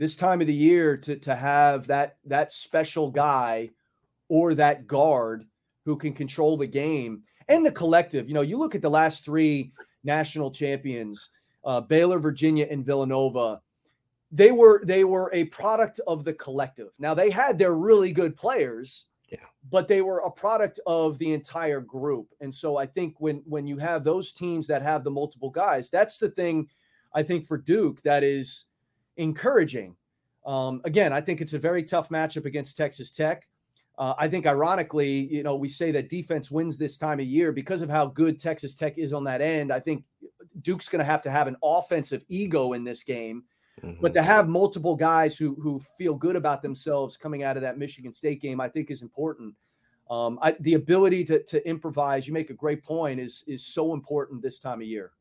this 0.00 0.16
time 0.16 0.40
of 0.40 0.46
the 0.46 0.54
year 0.54 0.96
to 0.96 1.14
to 1.16 1.36
have 1.36 1.86
that 1.86 2.16
that 2.24 2.50
special 2.50 3.10
guy 3.10 3.70
or 4.28 4.54
that 4.54 4.86
guard 4.86 5.44
who 5.84 5.94
can 5.94 6.14
control 6.14 6.56
the 6.56 6.66
game 6.66 7.22
and 7.48 7.64
the 7.64 7.70
collective. 7.70 8.26
You 8.26 8.34
know, 8.34 8.40
you 8.40 8.56
look 8.56 8.74
at 8.74 8.82
the 8.82 8.90
last 8.90 9.24
three 9.24 9.72
national 10.02 10.50
champions 10.50 11.28
uh, 11.64 11.82
Baylor, 11.82 12.18
Virginia, 12.18 12.66
and 12.70 12.82
Villanova, 12.82 13.60
they 14.32 14.50
were 14.52 14.82
they 14.86 15.04
were 15.04 15.30
a 15.34 15.44
product 15.44 16.00
of 16.06 16.24
the 16.24 16.32
collective. 16.32 16.88
Now 16.98 17.12
they 17.12 17.28
had 17.28 17.58
their 17.58 17.74
really 17.74 18.10
good 18.10 18.36
players, 18.36 19.04
yeah, 19.28 19.44
but 19.70 19.86
they 19.86 20.00
were 20.00 20.20
a 20.20 20.30
product 20.30 20.80
of 20.86 21.18
the 21.18 21.34
entire 21.34 21.82
group. 21.82 22.28
And 22.40 22.54
so 22.54 22.78
I 22.78 22.86
think 22.86 23.16
when 23.18 23.42
when 23.44 23.66
you 23.66 23.76
have 23.76 24.02
those 24.02 24.32
teams 24.32 24.66
that 24.68 24.80
have 24.80 25.04
the 25.04 25.10
multiple 25.10 25.50
guys, 25.50 25.90
that's 25.90 26.16
the 26.16 26.30
thing 26.30 26.68
I 27.12 27.22
think 27.22 27.44
for 27.44 27.58
Duke 27.58 28.00
that 28.02 28.24
is 28.24 28.64
encouraging. 29.16 29.96
Um, 30.46 30.80
again, 30.84 31.12
I 31.12 31.20
think 31.20 31.40
it's 31.40 31.54
a 31.54 31.58
very 31.58 31.82
tough 31.82 32.08
matchup 32.08 32.46
against 32.46 32.76
Texas 32.76 33.10
Tech. 33.10 33.46
Uh, 33.98 34.14
I 34.16 34.28
think, 34.28 34.46
ironically, 34.46 35.10
you 35.10 35.42
know, 35.42 35.56
we 35.56 35.68
say 35.68 35.90
that 35.90 36.08
defense 36.08 36.50
wins 36.50 36.78
this 36.78 36.96
time 36.96 37.20
of 37.20 37.26
year 37.26 37.52
because 37.52 37.82
of 37.82 37.90
how 37.90 38.06
good 38.06 38.38
Texas 38.38 38.74
Tech 38.74 38.96
is 38.96 39.12
on 39.12 39.24
that 39.24 39.42
end. 39.42 39.70
I 39.70 39.78
think 39.78 40.04
Duke's 40.62 40.88
going 40.88 41.00
to 41.00 41.04
have 41.04 41.20
to 41.22 41.30
have 41.30 41.48
an 41.48 41.56
offensive 41.62 42.24
ego 42.28 42.72
in 42.72 42.82
this 42.82 43.02
game, 43.02 43.44
mm-hmm. 43.82 44.00
but 44.00 44.14
to 44.14 44.22
have 44.22 44.48
multiple 44.48 44.96
guys 44.96 45.36
who 45.36 45.54
who 45.56 45.78
feel 45.98 46.14
good 46.14 46.36
about 46.36 46.62
themselves 46.62 47.18
coming 47.18 47.42
out 47.42 47.56
of 47.56 47.62
that 47.62 47.76
Michigan 47.76 48.12
State 48.12 48.40
game, 48.40 48.58
I 48.58 48.68
think 48.68 48.90
is 48.90 49.02
important. 49.02 49.54
Um, 50.10 50.38
I, 50.40 50.56
the 50.60 50.74
ability 50.74 51.24
to 51.24 51.42
to 51.42 51.68
improvise, 51.68 52.26
you 52.26 52.32
make 52.32 52.48
a 52.48 52.54
great 52.54 52.82
point, 52.82 53.20
is 53.20 53.44
is 53.46 53.66
so 53.66 53.92
important 53.92 54.40
this 54.40 54.58
time 54.58 54.80
of 54.80 54.86
year. 54.86 55.12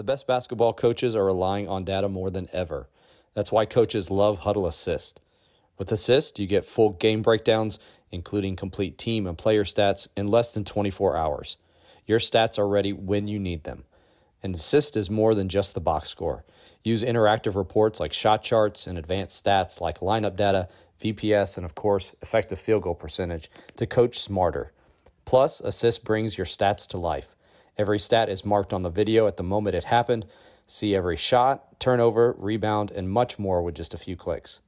The 0.00 0.04
best 0.04 0.26
basketball 0.26 0.72
coaches 0.72 1.14
are 1.14 1.26
relying 1.26 1.68
on 1.68 1.84
data 1.84 2.08
more 2.08 2.30
than 2.30 2.48
ever. 2.54 2.88
That's 3.34 3.52
why 3.52 3.66
coaches 3.66 4.10
love 4.10 4.40
Hudl 4.40 4.66
Assist. 4.66 5.20
With 5.76 5.92
Assist, 5.92 6.38
you 6.38 6.46
get 6.46 6.64
full 6.64 6.92
game 6.92 7.20
breakdowns, 7.20 7.78
including 8.10 8.56
complete 8.56 8.96
team 8.96 9.26
and 9.26 9.36
player 9.36 9.62
stats, 9.62 10.08
in 10.16 10.28
less 10.28 10.54
than 10.54 10.64
24 10.64 11.18
hours. 11.18 11.58
Your 12.06 12.18
stats 12.18 12.58
are 12.58 12.66
ready 12.66 12.94
when 12.94 13.28
you 13.28 13.38
need 13.38 13.64
them. 13.64 13.84
And 14.42 14.54
Assist 14.54 14.96
is 14.96 15.10
more 15.10 15.34
than 15.34 15.50
just 15.50 15.74
the 15.74 15.82
box 15.82 16.08
score. 16.08 16.46
Use 16.82 17.02
interactive 17.02 17.54
reports 17.54 18.00
like 18.00 18.14
shot 18.14 18.42
charts 18.42 18.86
and 18.86 18.96
advanced 18.96 19.44
stats 19.44 19.82
like 19.82 19.98
lineup 19.98 20.34
data, 20.34 20.70
VPS, 21.04 21.58
and 21.58 21.66
of 21.66 21.74
course, 21.74 22.16
effective 22.22 22.58
field 22.58 22.84
goal 22.84 22.94
percentage 22.94 23.50
to 23.76 23.86
coach 23.86 24.18
smarter. 24.18 24.72
Plus, 25.26 25.60
Assist 25.60 26.06
brings 26.06 26.38
your 26.38 26.46
stats 26.46 26.86
to 26.86 26.96
life. 26.96 27.36
Every 27.80 27.98
stat 27.98 28.28
is 28.28 28.44
marked 28.44 28.74
on 28.74 28.82
the 28.82 28.90
video 28.90 29.26
at 29.26 29.38
the 29.38 29.42
moment 29.42 29.74
it 29.74 29.84
happened. 29.84 30.26
See 30.66 30.94
every 30.94 31.16
shot, 31.16 31.80
turnover, 31.80 32.34
rebound, 32.36 32.90
and 32.90 33.08
much 33.08 33.38
more 33.38 33.62
with 33.62 33.74
just 33.74 33.94
a 33.94 33.96
few 33.96 34.16
clicks. 34.16 34.60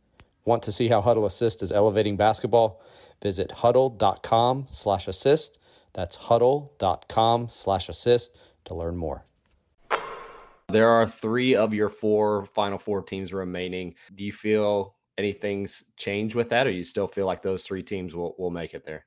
Want 0.47 0.63
to 0.63 0.73
see 0.73 0.89
how 0.89 1.03
Hudl 1.03 1.27
Assist 1.27 1.63
is 1.63 1.71
elevating 1.71 2.17
basketball? 2.17 2.81
Visit 3.21 3.51
hudl.com 3.51 4.65
slash 4.71 5.07
assist. 5.07 5.59
That's 5.93 6.17
hudl.com 6.17 7.51
slash 7.51 7.91
assist 7.91 8.35
to 8.65 8.75
learn 8.75 8.97
more. 8.97 9.27
There 10.71 10.89
are 10.89 11.07
three 11.07 11.55
of 11.55 11.75
your 11.75 11.91
four 11.91 12.47
final 12.47 12.79
four 12.79 13.03
teams 13.03 13.31
remaining. 13.31 13.95
Do 14.15 14.25
you 14.25 14.33
feel 14.33 14.95
anything's 15.19 15.85
changed 15.99 16.35
with 16.35 16.49
that, 16.49 16.67
or 16.67 16.71
you 16.71 16.83
still 16.83 17.09
feel 17.09 17.27
like 17.27 17.43
those 17.43 17.67
three 17.67 17.83
teams 17.83 18.15
will, 18.15 18.35
will 18.39 18.51
make 18.51 18.73
it 18.73 18.87
there? 18.87 19.05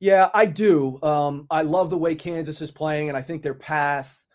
Yeah, 0.00 0.30
I 0.32 0.46
do. 0.46 0.98
Um, 1.02 1.46
I 1.50 1.62
love 1.62 1.90
the 1.90 1.98
way 1.98 2.14
Kansas 2.14 2.62
is 2.62 2.70
playing, 2.70 3.08
and 3.08 3.16
I 3.16 3.22
think 3.22 3.42
their 3.42 3.54
path 3.54 4.26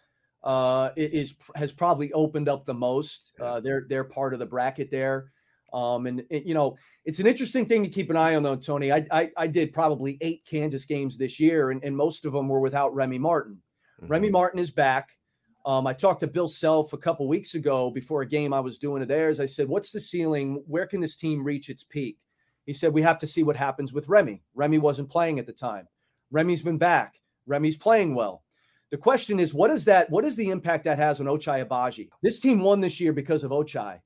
uh, 0.44 0.92
is 0.96 1.36
has 1.56 1.72
probably 1.72 2.14
opened 2.14 2.48
up 2.48 2.66
the 2.66 2.74
most. 2.74 3.34
Uh, 3.42 3.60
they're 3.60 3.86
they're 3.90 4.04
part 4.04 4.34
of 4.34 4.40
the 4.40 4.46
bracket 4.46 4.92
there, 4.92 5.32
um, 5.74 6.06
and 6.06 6.24
it, 6.30 6.46
you 6.46 6.54
know 6.54 6.78
it's 7.04 7.20
an 7.20 7.26
interesting 7.26 7.66
thing 7.66 7.82
to 7.82 7.90
keep 7.90 8.12
an 8.12 8.16
eye 8.16 8.36
on, 8.36 8.44
though, 8.44 8.56
Tony. 8.56 8.92
I 8.92 9.08
I, 9.12 9.32
I 9.36 9.48
did 9.48 9.74
probably 9.74 10.20
eight 10.22 10.46
Kansas 10.48 10.86
games 10.86 11.18
this 11.18 11.40
year, 11.40 11.72
and, 11.72 11.84
and 11.84 11.98
most 11.98 12.26
of 12.26 12.34
them 12.34 12.48
were 12.48 12.60
without 12.60 12.94
Remy 12.94 13.18
Martin. 13.18 13.60
Mm-hmm. 14.00 14.12
Remy 14.12 14.30
Martin 14.30 14.60
is 14.60 14.70
back. 14.70 15.18
Um, 15.66 15.88
I 15.88 15.94
talked 15.94 16.20
to 16.20 16.28
Bill 16.28 16.48
Self 16.48 16.94
a 16.94 16.98
couple 16.98 17.28
weeks 17.28 17.56
ago 17.56 17.90
before 17.90 18.22
a 18.22 18.28
game 18.28 18.54
I 18.54 18.60
was 18.60 18.78
doing 18.78 19.02
of 19.02 19.08
theirs. 19.08 19.40
I 19.40 19.46
said, 19.46 19.68
"What's 19.68 19.92
the 19.92 20.00
ceiling? 20.00 20.64
Where 20.68 20.86
can 20.86 21.02
this 21.02 21.16
team 21.16 21.44
reach 21.44 21.70
its 21.70 21.84
peak?" 21.84 22.20
He 22.66 22.74
said, 22.74 22.94
"We 22.94 23.02
have 23.04 23.18
to 23.20 23.28
see 23.28 23.44
what 23.44 23.56
happens 23.56 23.94
with 23.94 24.10
Remy. 24.10 24.42
Remy 24.54 24.80
wasn't 24.80 25.10
playing 25.10 25.40
at 25.40 25.46
the 25.46 25.54
time. 25.54 25.88
Remy's 26.32 26.62
been 26.62 26.78
back. 26.78 27.22
Remy's 27.46 27.78
playing 27.78 28.16
well. 28.16 28.44
The 28.92 28.98
question 28.98 29.40
is, 29.40 29.54
what 29.54 29.72
is 29.72 29.86
that? 29.86 30.10
What 30.10 30.26
is 30.26 30.36
the 30.36 30.50
impact 30.50 30.84
that 30.86 30.98
has 30.98 31.20
on 31.20 31.28
Ochai 31.28 31.66
Agbaji? 31.66 32.10
This 32.22 32.40
team 32.40 32.60
won 32.60 32.80
this 32.80 33.00
year 33.00 33.14
because 33.14 33.44
of 33.44 33.52
Ochai. 33.52 34.00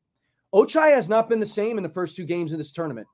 Ochai 0.54 0.94
has 0.94 1.10
not 1.10 1.30
been 1.30 1.39
the 1.39 1.46
same 1.46 1.78
in 1.78 1.84
the 1.84 1.89
first 1.89 2.16
two 2.16 2.25
games 2.25 2.51
of 2.51 2.58
this 2.58 2.72
tournament. 2.72 3.08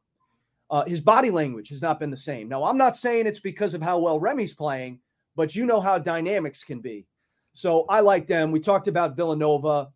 Uh, 0.70 0.86
his 0.86 1.02
body 1.02 1.30
language 1.32 1.70
has 1.70 1.82
not 1.82 2.00
been 2.00 2.10
the 2.10 2.18
same. 2.18 2.48
Now, 2.48 2.64
I'm 2.64 2.78
not 2.78 2.96
saying 2.96 3.28
it's 3.28 3.40
because 3.40 3.74
of 3.74 3.82
how 3.82 4.00
well 4.00 4.20
Remy's 4.20 4.54
playing, 4.54 5.00
but 5.36 5.56
you 5.56 5.66
know 5.66 5.80
how 5.80 5.98
dynamics 5.98 6.64
can 6.64 6.80
be. 6.80 7.08
So 7.54 7.86
I 7.88 8.00
like 8.02 8.28
them. 8.28 8.52
We 8.52 8.60
talked 8.60 8.88
about 8.88 9.16
Villanova. 9.16 9.90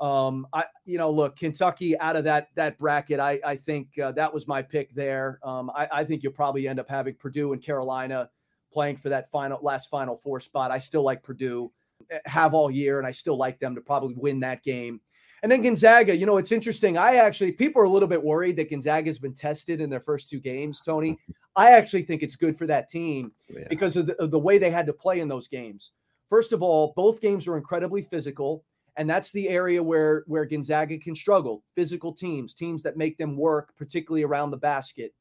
Um, 0.00 0.46
I, 0.52 0.64
you 0.84 0.98
know, 0.98 1.10
look, 1.10 1.36
Kentucky 1.36 1.98
out 1.98 2.16
of 2.16 2.24
that 2.24 2.48
that 2.56 2.78
bracket. 2.78 3.20
I, 3.20 3.40
I 3.44 3.56
think 3.56 3.98
uh, 3.98 4.12
that 4.12 4.32
was 4.34 4.48
my 4.48 4.62
pick 4.62 4.92
there. 4.94 5.38
Um, 5.42 5.70
I, 5.74 5.88
I 5.90 6.04
think 6.04 6.22
you'll 6.22 6.32
probably 6.32 6.66
end 6.66 6.80
up 6.80 6.88
having 6.88 7.14
Purdue 7.14 7.52
and 7.52 7.62
Carolina 7.62 8.28
playing 8.72 8.96
for 8.96 9.08
that 9.10 9.30
final 9.30 9.58
last 9.62 9.88
Final 9.90 10.16
Four 10.16 10.40
spot. 10.40 10.70
I 10.70 10.78
still 10.78 11.02
like 11.02 11.22
Purdue, 11.22 11.70
eh, 12.10 12.18
have 12.26 12.54
all 12.54 12.70
year, 12.70 12.98
and 12.98 13.06
I 13.06 13.12
still 13.12 13.36
like 13.36 13.60
them 13.60 13.74
to 13.76 13.80
probably 13.80 14.14
win 14.16 14.40
that 14.40 14.62
game. 14.62 15.00
And 15.44 15.52
then 15.52 15.60
Gonzaga, 15.60 16.16
you 16.16 16.24
know, 16.24 16.38
it's 16.38 16.52
interesting. 16.52 16.96
I 16.96 17.16
actually, 17.16 17.52
people 17.52 17.82
are 17.82 17.84
a 17.84 17.90
little 17.90 18.08
bit 18.08 18.24
worried 18.24 18.56
that 18.56 18.70
Gonzaga 18.70 19.10
has 19.10 19.18
been 19.18 19.34
tested 19.34 19.78
in 19.78 19.90
their 19.90 20.00
first 20.00 20.30
two 20.30 20.40
games, 20.40 20.80
Tony. 20.80 21.18
I 21.54 21.72
actually 21.72 22.00
think 22.00 22.22
it's 22.22 22.34
good 22.34 22.56
for 22.56 22.66
that 22.66 22.88
team 22.88 23.30
yeah. 23.50 23.66
because 23.68 23.98
of 23.98 24.06
the, 24.06 24.16
of 24.22 24.30
the 24.30 24.38
way 24.38 24.56
they 24.56 24.70
had 24.70 24.86
to 24.86 24.94
play 24.94 25.20
in 25.20 25.28
those 25.28 25.46
games. 25.46 25.92
First 26.30 26.54
of 26.54 26.62
all, 26.62 26.94
both 26.96 27.20
games 27.20 27.46
are 27.46 27.58
incredibly 27.58 28.00
physical, 28.00 28.64
and 28.96 29.08
that's 29.08 29.32
the 29.32 29.48
area 29.48 29.82
where 29.82 30.24
where 30.26 30.44
Gonzaga 30.44 30.98
can 30.98 31.14
struggle. 31.14 31.62
Physical 31.74 32.12
teams, 32.12 32.54
teams 32.54 32.82
that 32.82 32.96
make 32.96 33.16
them 33.18 33.36
work, 33.36 33.74
particularly 33.76 34.24
around 34.24 34.50
the 34.50 34.56
basket. 34.56 35.14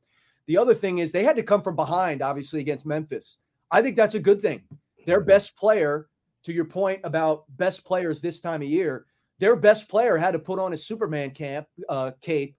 The 0.45 0.57
other 0.57 0.73
thing 0.73 0.97
is 0.99 1.11
they 1.11 1.23
had 1.23 1.37
to 1.37 1.43
come 1.43 1.61
from 1.61 1.75
behind, 1.75 2.21
obviously 2.21 2.59
against 2.59 2.85
Memphis. 2.85 3.39
I 3.71 3.81
think 3.81 3.95
that's 3.95 4.15
a 4.15 4.19
good 4.19 4.41
thing. 4.41 4.61
Their 5.05 5.19
mm-hmm. 5.19 5.27
best 5.27 5.57
player, 5.57 6.09
to 6.43 6.53
your 6.53 6.65
point 6.65 6.99
about 7.03 7.45
best 7.57 7.85
players 7.85 8.21
this 8.21 8.39
time 8.39 8.61
of 8.61 8.67
year, 8.67 9.05
their 9.39 9.55
best 9.55 9.89
player 9.89 10.17
had 10.17 10.31
to 10.31 10.39
put 10.39 10.59
on 10.59 10.71
his 10.71 10.85
Superman 10.85 11.31
camp 11.31 11.67
uh, 11.89 12.11
cape 12.21 12.55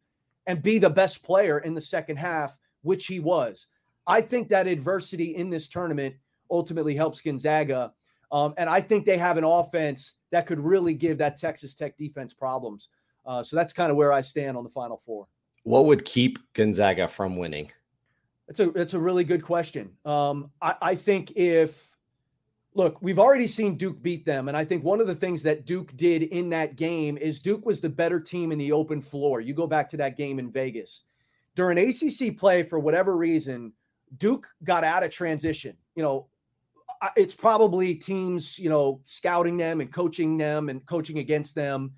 and 0.47 0.63
be 0.63 0.79
the 0.79 0.91
best 0.91 1.23
player 1.23 1.59
in 1.59 1.75
the 1.75 1.81
second 1.81 2.17
half, 2.17 2.59
which 2.83 3.07
he 3.07 3.21
was. 3.21 3.69
I 4.07 4.21
think 4.21 4.49
that 4.49 4.67
adversity 4.67 5.37
in 5.37 5.51
this 5.51 5.69
tournament 5.69 6.17
ultimately 6.51 6.95
helps 6.95 7.21
Gonzaga 7.21 7.93
um, 8.35 8.53
and 8.57 8.69
I 8.69 8.81
think 8.81 9.05
they 9.05 9.17
have 9.17 9.39
an 9.39 9.45
offense 9.45 10.17
that 10.33 10.47
could 10.47 10.59
really 10.59 10.93
give 10.93 11.19
that 11.19 11.37
Texas 11.37 11.73
Tech 11.73 11.97
defense 11.97 12.35
problems. 12.35 12.89
Uh, 13.25 13.43
so 13.43 13.55
that's 13.55 13.73
kind 13.73 13.91
of 13.91 13.97
where 13.97 14.13
I 14.13 14.21
stand 14.21 14.57
on 14.57 14.65
the 14.65 14.71
Final 14.71 14.97
Four. 14.97 15.29
What 15.63 15.87
would 15.87 16.05
keep 16.05 16.39
Gonzaga 16.53 17.07
from 17.07 17.37
winning? 17.37 17.71
That's 18.49 18.59
a 18.61 18.71
that's 18.73 18.95
a 18.95 18.99
really 18.99 19.23
good 19.23 19.43
question. 19.43 19.93
Um, 20.05 20.51
I, 20.61 20.75
I 20.83 20.95
think 20.97 21.31
if 21.37 21.93
look, 22.75 23.01
we've 23.01 23.21
already 23.21 23.47
seen 23.47 23.77
Duke 23.77 24.03
beat 24.03 24.27
them, 24.27 24.49
and 24.49 24.57
I 24.57 24.65
think 24.65 24.83
one 24.83 25.01
of 25.01 25.07
the 25.07 25.15
things 25.15 25.43
that 25.45 25.65
Duke 25.65 25.97
did 25.97 26.25
in 26.25 26.51
that 26.51 26.75
game 26.75 27.17
is 27.17 27.39
Duke 27.39 27.65
was 27.65 27.81
the 27.81 27.89
better 27.89 28.19
team 28.19 28.53
in 28.53 28.59
the 28.59 28.73
open 28.73 29.01
floor. 29.01 29.41
You 29.41 29.55
go 29.55 29.69
back 29.69 29.89
to 29.91 29.97
that 29.99 30.17
game 30.17 30.39
in 30.39 30.51
Vegas 30.51 31.05
during 31.55 31.79
ACC 31.79 32.37
play 32.37 32.63
for 32.63 32.79
whatever 32.79 33.17
reason, 33.17 33.73
Duke 34.17 34.49
got 34.63 34.85
out 34.85 35.05
of 35.05 35.11
transition. 35.11 35.77
You 35.95 36.03
know, 36.03 36.27
it's 37.17 37.35
probably 37.35 37.95
teams, 37.95 38.59
you 38.59 38.69
know, 38.69 39.01
scouting 39.05 39.57
them 39.57 39.81
and 39.81 39.93
coaching 39.93 40.37
them 40.39 40.69
and 40.69 40.85
coaching 40.87 41.19
against 41.19 41.55
them 41.55 41.93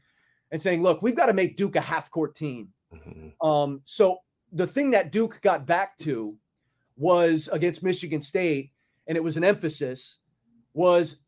and 0.50 0.60
saying, 0.60 0.82
look, 0.82 1.02
we've 1.02 1.16
got 1.16 1.26
to 1.26 1.34
make 1.34 1.56
Duke 1.56 1.76
a 1.76 1.80
half 1.80 2.10
court 2.10 2.34
team. 2.34 2.68
Mm-hmm. 2.94 3.46
Um, 3.46 3.80
so 3.84 4.18
the 4.52 4.66
thing 4.66 4.92
that 4.92 5.12
Duke 5.12 5.40
got 5.42 5.66
back 5.66 5.96
to 5.98 6.36
was 6.96 7.48
against 7.52 7.82
Michigan 7.82 8.22
State, 8.22 8.72
and 9.06 9.16
it 9.16 9.24
was 9.24 9.36
an 9.36 9.44
emphasis, 9.44 10.18
was 10.72 11.20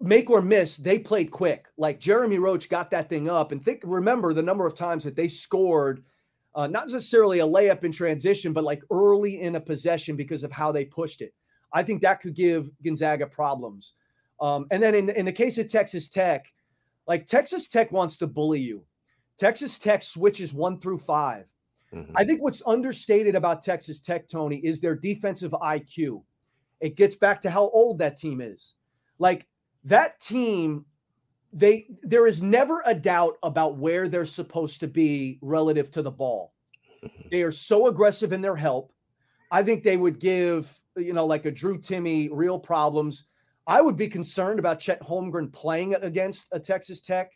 make 0.00 0.28
or 0.30 0.42
miss, 0.42 0.76
they 0.76 0.98
played 0.98 1.30
quick. 1.30 1.68
Like 1.76 2.00
Jeremy 2.00 2.38
Roach 2.38 2.68
got 2.68 2.90
that 2.90 3.08
thing 3.08 3.28
up. 3.28 3.52
And 3.52 3.62
think, 3.62 3.80
remember 3.84 4.34
the 4.34 4.42
number 4.42 4.66
of 4.66 4.74
times 4.74 5.04
that 5.04 5.16
they 5.16 5.28
scored, 5.28 6.04
uh, 6.54 6.66
not 6.66 6.88
necessarily 6.88 7.40
a 7.40 7.46
layup 7.46 7.84
in 7.84 7.92
transition, 7.92 8.52
but 8.52 8.64
like 8.64 8.82
early 8.90 9.40
in 9.40 9.56
a 9.56 9.60
possession 9.60 10.16
because 10.16 10.44
of 10.44 10.52
how 10.52 10.70
they 10.70 10.84
pushed 10.84 11.22
it. 11.22 11.32
I 11.74 11.82
think 11.82 12.00
that 12.00 12.20
could 12.20 12.34
give 12.34 12.70
Gonzaga 12.82 13.26
problems. 13.26 13.94
Um, 14.40 14.66
and 14.70 14.82
then 14.82 14.94
in, 14.94 15.10
in 15.10 15.26
the 15.26 15.32
case 15.32 15.58
of 15.58 15.68
Texas 15.68 16.08
Tech, 16.08 16.52
like 17.06 17.26
Texas 17.26 17.68
Tech 17.68 17.92
wants 17.92 18.16
to 18.18 18.26
bully 18.26 18.60
you. 18.60 18.84
Texas 19.36 19.76
Tech 19.76 20.02
switches 20.02 20.54
one 20.54 20.78
through 20.78 20.98
5 20.98 21.46
mm-hmm. 21.92 22.12
I 22.16 22.24
think 22.24 22.40
what's 22.40 22.62
understated 22.66 23.34
about 23.34 23.62
Texas 23.62 24.00
Tech, 24.00 24.28
Tony, 24.28 24.58
is 24.58 24.80
their 24.80 24.94
defensive 24.94 25.50
IQ. 25.50 26.22
It 26.80 26.96
gets 26.96 27.16
back 27.16 27.40
to 27.42 27.50
how 27.50 27.68
old 27.70 27.98
that 27.98 28.16
team 28.16 28.40
is. 28.40 28.74
Like 29.18 29.46
that 29.84 30.20
team, 30.20 30.84
they 31.52 31.86
there 32.02 32.26
is 32.26 32.42
never 32.42 32.82
a 32.86 32.94
doubt 32.94 33.34
about 33.42 33.78
where 33.78 34.08
they're 34.08 34.24
supposed 34.24 34.80
to 34.80 34.88
be 34.88 35.38
relative 35.42 35.90
to 35.92 36.02
the 36.02 36.10
ball. 36.10 36.52
They 37.30 37.42
are 37.42 37.50
so 37.50 37.86
aggressive 37.88 38.32
in 38.32 38.40
their 38.40 38.56
help. 38.56 38.92
I 39.50 39.62
think 39.62 39.82
they 39.82 39.96
would 39.96 40.18
give 40.20 40.80
you 40.96 41.12
know, 41.12 41.26
like 41.26 41.44
a 41.44 41.50
Drew 41.50 41.78
Timme, 41.78 42.28
real 42.32 42.58
problems. 42.58 43.26
I 43.66 43.80
would 43.80 43.96
be 43.96 44.08
concerned 44.08 44.58
about 44.58 44.80
Chet 44.80 45.00
Holmgren 45.00 45.52
playing 45.52 45.94
against 45.94 46.48
a 46.52 46.60
Texas 46.60 47.00
Tech. 47.00 47.32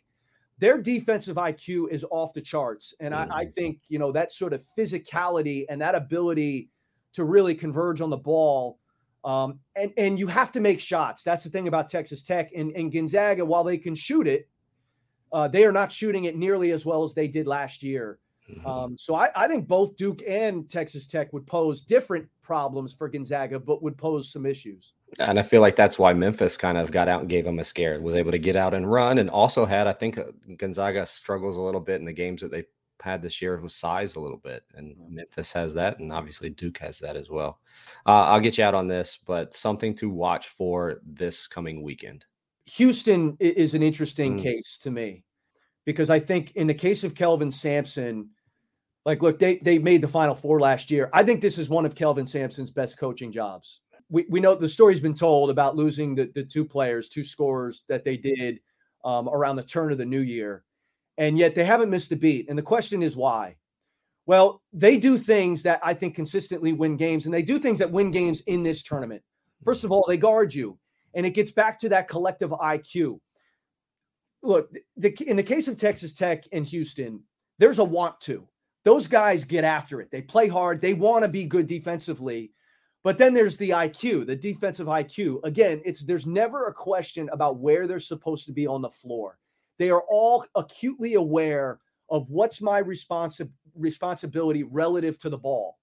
Their 0.59 0.81
defensive 0.81 1.37
IQ 1.37 1.89
is 1.89 2.05
off 2.11 2.33
the 2.33 2.41
charts. 2.41 2.93
And 2.99 3.15
I, 3.15 3.23
I, 3.23 3.45
mm-hmm. 3.45 3.51
think, 3.51 3.79
you 3.87 3.97
know, 3.97 4.11
that 4.11 4.31
sort 4.31 4.53
of 4.53 4.61
physicality 4.77 5.65
and 5.69 5.81
that 5.81 5.95
ability 5.95 6.69
to 7.13 7.23
really 7.23 7.55
converge 7.55 8.01
on 8.01 8.09
the 8.09 8.17
ball. 8.17 8.77
Um, 9.23 9.59
and, 9.75 9.91
and 9.97 10.19
you 10.19 10.27
have 10.27 10.51
to 10.53 10.59
make 10.59 10.79
shots. 10.79 11.23
That's 11.23 11.43
the 11.43 11.49
thing 11.49 11.67
about 11.67 11.89
Texas 11.89 12.21
Tech. 12.21 12.51
And, 12.55 12.71
and 12.75 12.91
Gonzaga, 12.91 13.45
while 13.45 13.63
they 13.63 13.77
can 13.77 13.95
shoot 13.95 14.27
it, 14.27 14.47
uh, 15.31 15.47
they 15.47 15.63
are 15.63 15.71
not 15.71 15.91
shooting 15.91 16.25
it 16.25 16.35
nearly 16.35 16.71
as 16.71 16.85
well 16.85 17.03
as 17.03 17.13
they 17.13 17.27
did 17.27 17.47
last 17.47 17.81
year. 17.81 18.19
Mm-hmm. 18.49 18.65
Um, 18.65 18.97
so 18.97 19.15
I, 19.15 19.29
I, 19.35 19.47
think 19.47 19.67
both 19.67 19.95
Duke 19.95 20.21
and 20.27 20.69
Texas 20.69 21.05
Tech 21.05 21.31
would 21.33 21.45
pose 21.45 21.81
different 21.81 22.27
problems 22.41 22.93
for 22.93 23.07
Gonzaga, 23.07 23.59
but 23.59 23.83
would 23.83 23.97
pose 23.97 24.31
some 24.31 24.45
issues. 24.45 24.93
And 25.19 25.39
I 25.39 25.43
feel 25.43 25.61
like 25.61 25.75
that's 25.75 25.99
why 25.99 26.13
Memphis 26.13 26.57
kind 26.57 26.77
of 26.77 26.91
got 26.91 27.07
out 27.07 27.21
and 27.21 27.29
gave 27.29 27.45
them 27.45 27.59
a 27.59 27.63
scare, 27.63 27.99
was 28.01 28.15
able 28.15 28.31
to 28.31 28.39
get 28.39 28.55
out 28.55 28.73
and 28.73 28.89
run, 28.89 29.19
and 29.19 29.29
also 29.29 29.65
had, 29.65 29.87
I 29.87 29.93
think, 29.93 30.17
uh, 30.17 30.25
Gonzaga 30.57 31.05
struggles 31.05 31.57
a 31.57 31.61
little 31.61 31.81
bit 31.81 31.99
in 31.99 32.05
the 32.05 32.13
games 32.13 32.41
that 32.41 32.51
they've 32.51 32.65
had 33.01 33.21
this 33.21 33.41
year 33.41 33.59
with 33.59 33.71
size 33.71 34.15
a 34.15 34.19
little 34.19 34.37
bit, 34.37 34.63
and 34.75 34.95
Memphis 35.09 35.51
has 35.51 35.73
that, 35.75 35.99
and 35.99 36.11
obviously 36.11 36.49
Duke 36.49 36.77
has 36.79 36.99
that 36.99 37.15
as 37.15 37.29
well. 37.29 37.59
Uh, 38.05 38.23
I'll 38.23 38.39
get 38.39 38.57
you 38.57 38.63
out 38.63 38.75
on 38.75 38.87
this, 38.87 39.17
but 39.25 39.53
something 39.53 39.93
to 39.95 40.09
watch 40.09 40.47
for 40.49 41.01
this 41.05 41.47
coming 41.47 41.81
weekend. 41.81 42.25
Houston 42.65 43.35
is 43.39 43.73
an 43.73 43.81
interesting 43.81 44.37
mm. 44.37 44.43
case 44.43 44.77
to 44.79 44.91
me 44.91 45.23
because 45.85 46.09
I 46.09 46.19
think 46.19 46.51
in 46.55 46.67
the 46.67 46.73
case 46.73 47.03
of 47.03 47.15
Kelvin 47.15 47.51
Sampson, 47.51 48.29
like, 49.05 49.21
look, 49.21 49.39
they 49.39 49.57
they 49.57 49.79
made 49.79 50.01
the 50.01 50.07
Final 50.07 50.35
Four 50.35 50.59
last 50.59 50.91
year. 50.91 51.09
I 51.13 51.23
think 51.23 51.41
this 51.41 51.57
is 51.57 51.69
one 51.69 51.85
of 51.85 51.95
Kelvin 51.95 52.25
Sampson's 52.25 52.71
best 52.71 52.97
coaching 52.97 53.31
jobs. 53.31 53.81
We, 54.09 54.25
we 54.29 54.39
know 54.39 54.55
the 54.55 54.67
story's 54.67 54.99
been 54.99 55.13
told 55.13 55.51
about 55.51 55.75
losing 55.75 56.15
the, 56.15 56.31
the 56.33 56.43
two 56.43 56.65
players, 56.65 57.09
two 57.09 57.23
scorers 57.23 57.83
that 57.89 58.03
they 58.03 58.17
did 58.17 58.59
um, 59.05 59.29
around 59.29 59.55
the 59.55 59.63
turn 59.63 59.91
of 59.91 59.97
the 59.97 60.05
new 60.05 60.21
year, 60.21 60.63
and 61.17 61.37
yet 61.37 61.55
they 61.55 61.63
haven't 61.63 61.91
missed 61.91 62.11
a 62.11 62.15
beat. 62.15 62.49
And 62.49 62.57
the 62.57 62.63
question 62.63 63.03
is 63.03 63.15
why? 63.15 63.55
Well, 64.25 64.61
they 64.73 64.97
do 64.97 65.17
things 65.17 65.63
that 65.63 65.79
I 65.83 65.93
think 65.93 66.15
consistently 66.15 66.73
win 66.73 66.97
games, 66.97 67.25
and 67.25 67.33
they 67.33 67.41
do 67.41 67.57
things 67.57 67.79
that 67.79 67.91
win 67.91 68.11
games 68.11 68.41
in 68.41 68.63
this 68.63 68.83
tournament. 68.83 69.23
First 69.63 69.83
of 69.83 69.91
all, 69.91 70.05
they 70.07 70.17
guard 70.17 70.53
you, 70.53 70.77
and 71.13 71.25
it 71.25 71.33
gets 71.33 71.51
back 71.51 71.79
to 71.79 71.89
that 71.89 72.07
collective 72.07 72.51
IQ. 72.51 73.19
Look, 74.43 74.71
the, 74.97 75.15
in 75.27 75.35
the 75.35 75.43
case 75.43 75.67
of 75.67 75.77
Texas 75.77 76.13
Tech 76.13 76.45
and 76.51 76.65
Houston, 76.65 77.23
there's 77.57 77.79
a 77.79 77.83
want 77.83 78.21
to 78.21 78.47
those 78.85 79.07
guys 79.07 79.43
get 79.43 79.63
after 79.63 80.01
it. 80.01 80.09
They 80.11 80.21
play 80.21 80.47
hard. 80.47 80.81
They 80.81 80.93
want 80.93 81.23
to 81.23 81.29
be 81.29 81.45
good 81.45 81.65
defensively. 81.65 82.51
But 83.03 83.17
then 83.17 83.33
there's 83.33 83.57
the 83.57 83.69
IQ, 83.69 84.27
the 84.27 84.35
defensive 84.35 84.87
IQ. 84.87 85.43
Again, 85.43 85.81
it's 85.85 86.03
there's 86.03 86.25
never 86.25 86.67
a 86.67 86.73
question 86.73 87.29
about 87.31 87.57
where 87.57 87.87
they're 87.87 87.99
supposed 87.99 88.45
to 88.45 88.51
be 88.51 88.67
on 88.67 88.81
the 88.81 88.89
floor. 88.89 89.37
They 89.77 89.89
are 89.89 90.03
all 90.09 90.45
acutely 90.55 91.13
aware 91.13 91.79
of 92.09 92.29
what's 92.29 92.61
my 92.61 92.81
responsi- 92.81 93.49
responsibility 93.75 94.63
relative 94.63 95.17
to 95.19 95.29
the 95.29 95.37
ball. 95.37 95.77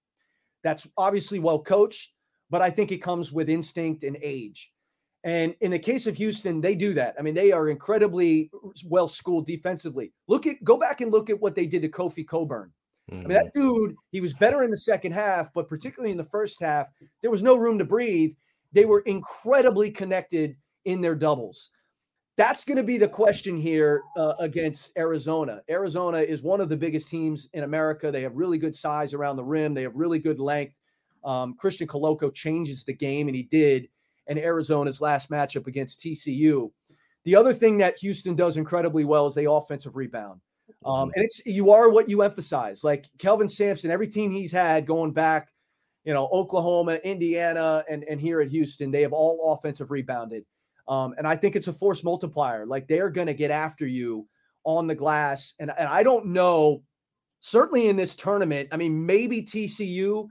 That's 0.63 0.87
obviously 0.97 1.39
well 1.39 1.59
coached, 1.59 2.13
but 2.49 2.61
I 2.61 2.69
think 2.69 2.91
it 2.91 2.97
comes 2.97 3.31
with 3.31 3.49
instinct 3.49 4.03
and 4.03 4.17
age. 4.21 4.71
And 5.23 5.55
in 5.61 5.71
the 5.71 5.79
case 5.79 6.05
of 6.05 6.15
Houston, 6.17 6.61
they 6.61 6.75
do 6.75 6.93
that. 6.93 7.15
I 7.17 7.21
mean, 7.21 7.33
they 7.33 7.51
are 7.51 7.69
incredibly 7.69 8.51
uh, 8.53 8.69
well 8.85 9.07
schooled 9.07 9.47
defensively. 9.47 10.13
Look 10.27 10.45
at 10.45 10.63
go 10.63 10.77
back 10.77 11.01
and 11.01 11.11
look 11.11 11.29
at 11.29 11.41
what 11.41 11.55
they 11.55 11.65
did 11.65 11.81
to 11.81 11.89
Kofi 11.89 12.25
Cockburn. 12.25 12.71
Mm-hmm. 13.11 13.25
I 13.25 13.27
mean, 13.27 13.37
that 13.37 13.53
dude, 13.53 13.95
he 14.11 14.21
was 14.21 14.33
better 14.33 14.63
in 14.63 14.71
the 14.71 14.77
second 14.77 15.13
half, 15.13 15.53
but 15.53 15.67
particularly 15.67 16.11
in 16.11 16.17
the 16.17 16.23
first 16.23 16.59
half, 16.59 16.89
there 17.21 17.31
was 17.31 17.43
no 17.43 17.55
room 17.55 17.77
to 17.79 17.85
breathe. 17.85 18.33
They 18.73 18.85
were 18.85 19.01
incredibly 19.01 19.91
connected 19.91 20.57
in 20.85 21.01
their 21.01 21.15
doubles. 21.15 21.71
That's 22.35 22.63
going 22.63 22.77
to 22.77 22.83
be 22.83 22.97
the 22.97 23.07
question 23.07 23.57
here 23.57 24.03
uh, 24.15 24.33
against 24.39 24.95
Arizona. 24.97 25.61
Arizona 25.69 26.19
is 26.19 26.43
one 26.43 26.61
of 26.61 26.69
the 26.69 26.77
biggest 26.77 27.09
teams 27.09 27.49
in 27.53 27.63
America. 27.63 28.11
They 28.11 28.21
have 28.21 28.35
really 28.35 28.59
good 28.59 28.75
size 28.75 29.13
around 29.13 29.37
the 29.37 29.43
rim, 29.43 29.73
they 29.73 29.83
have 29.83 29.95
really 29.95 30.19
good 30.19 30.39
length. 30.39 30.75
Um, 31.23 31.55
Christian 31.55 31.87
Koloko 31.87 32.33
changes 32.33 32.83
the 32.83 32.93
game, 32.93 33.27
and 33.27 33.35
he 33.35 33.43
did 33.43 33.89
in 34.27 34.37
Arizona's 34.37 35.01
last 35.01 35.29
matchup 35.29 35.67
against 35.67 35.99
TCU. 35.99 36.71
The 37.23 37.35
other 37.35 37.53
thing 37.53 37.79
that 37.79 37.97
Houston 37.97 38.35
does 38.35 38.55
incredibly 38.55 39.03
well 39.03 39.25
is 39.25 39.33
they 39.33 39.45
offensive 39.45 39.95
rebound. 39.95 40.39
Um, 40.87 41.09
mm-hmm. 41.09 41.11
and 41.15 41.25
it's 41.25 41.41
you 41.45 41.71
are 41.71 41.89
what 41.89 42.09
you 42.09 42.21
emphasize. 42.21 42.83
Like 42.83 43.05
Kelvin 43.19 43.49
Sampson, 43.49 43.91
every 43.91 44.07
team 44.07 44.31
he's 44.31 44.51
had 44.51 44.87
going 44.87 45.11
back, 45.11 45.49
you 46.05 46.13
know, 46.13 46.29
Oklahoma, 46.31 46.95
Indiana, 47.03 47.83
and, 47.89 48.05
and 48.05 48.21
here 48.21 48.39
at 48.39 48.49
Houston, 48.49 48.89
they 48.89 49.01
have 49.01 49.11
all 49.11 49.53
offensive 49.53 49.91
rebounded. 49.91 50.45
Um, 50.87 51.13
and 51.17 51.27
I 51.27 51.35
think 51.35 51.57
it's 51.57 51.67
a 51.67 51.73
force 51.73 52.03
multiplier. 52.03 52.65
Like 52.65 52.87
they're 52.87 53.09
going 53.09 53.27
to 53.27 53.33
get 53.33 53.51
after 53.51 53.85
you 53.85 54.27
on 54.63 54.87
the 54.87 54.95
glass. 54.95 55.53
And, 55.59 55.71
and 55.77 55.89
I 55.89 56.03
don't 56.03 56.27
know, 56.27 56.83
certainly 57.41 57.89
in 57.89 57.97
this 57.97 58.15
tournament, 58.15 58.69
I 58.71 58.77
mean, 58.77 59.05
maybe 59.05 59.41
TCU, 59.41 60.29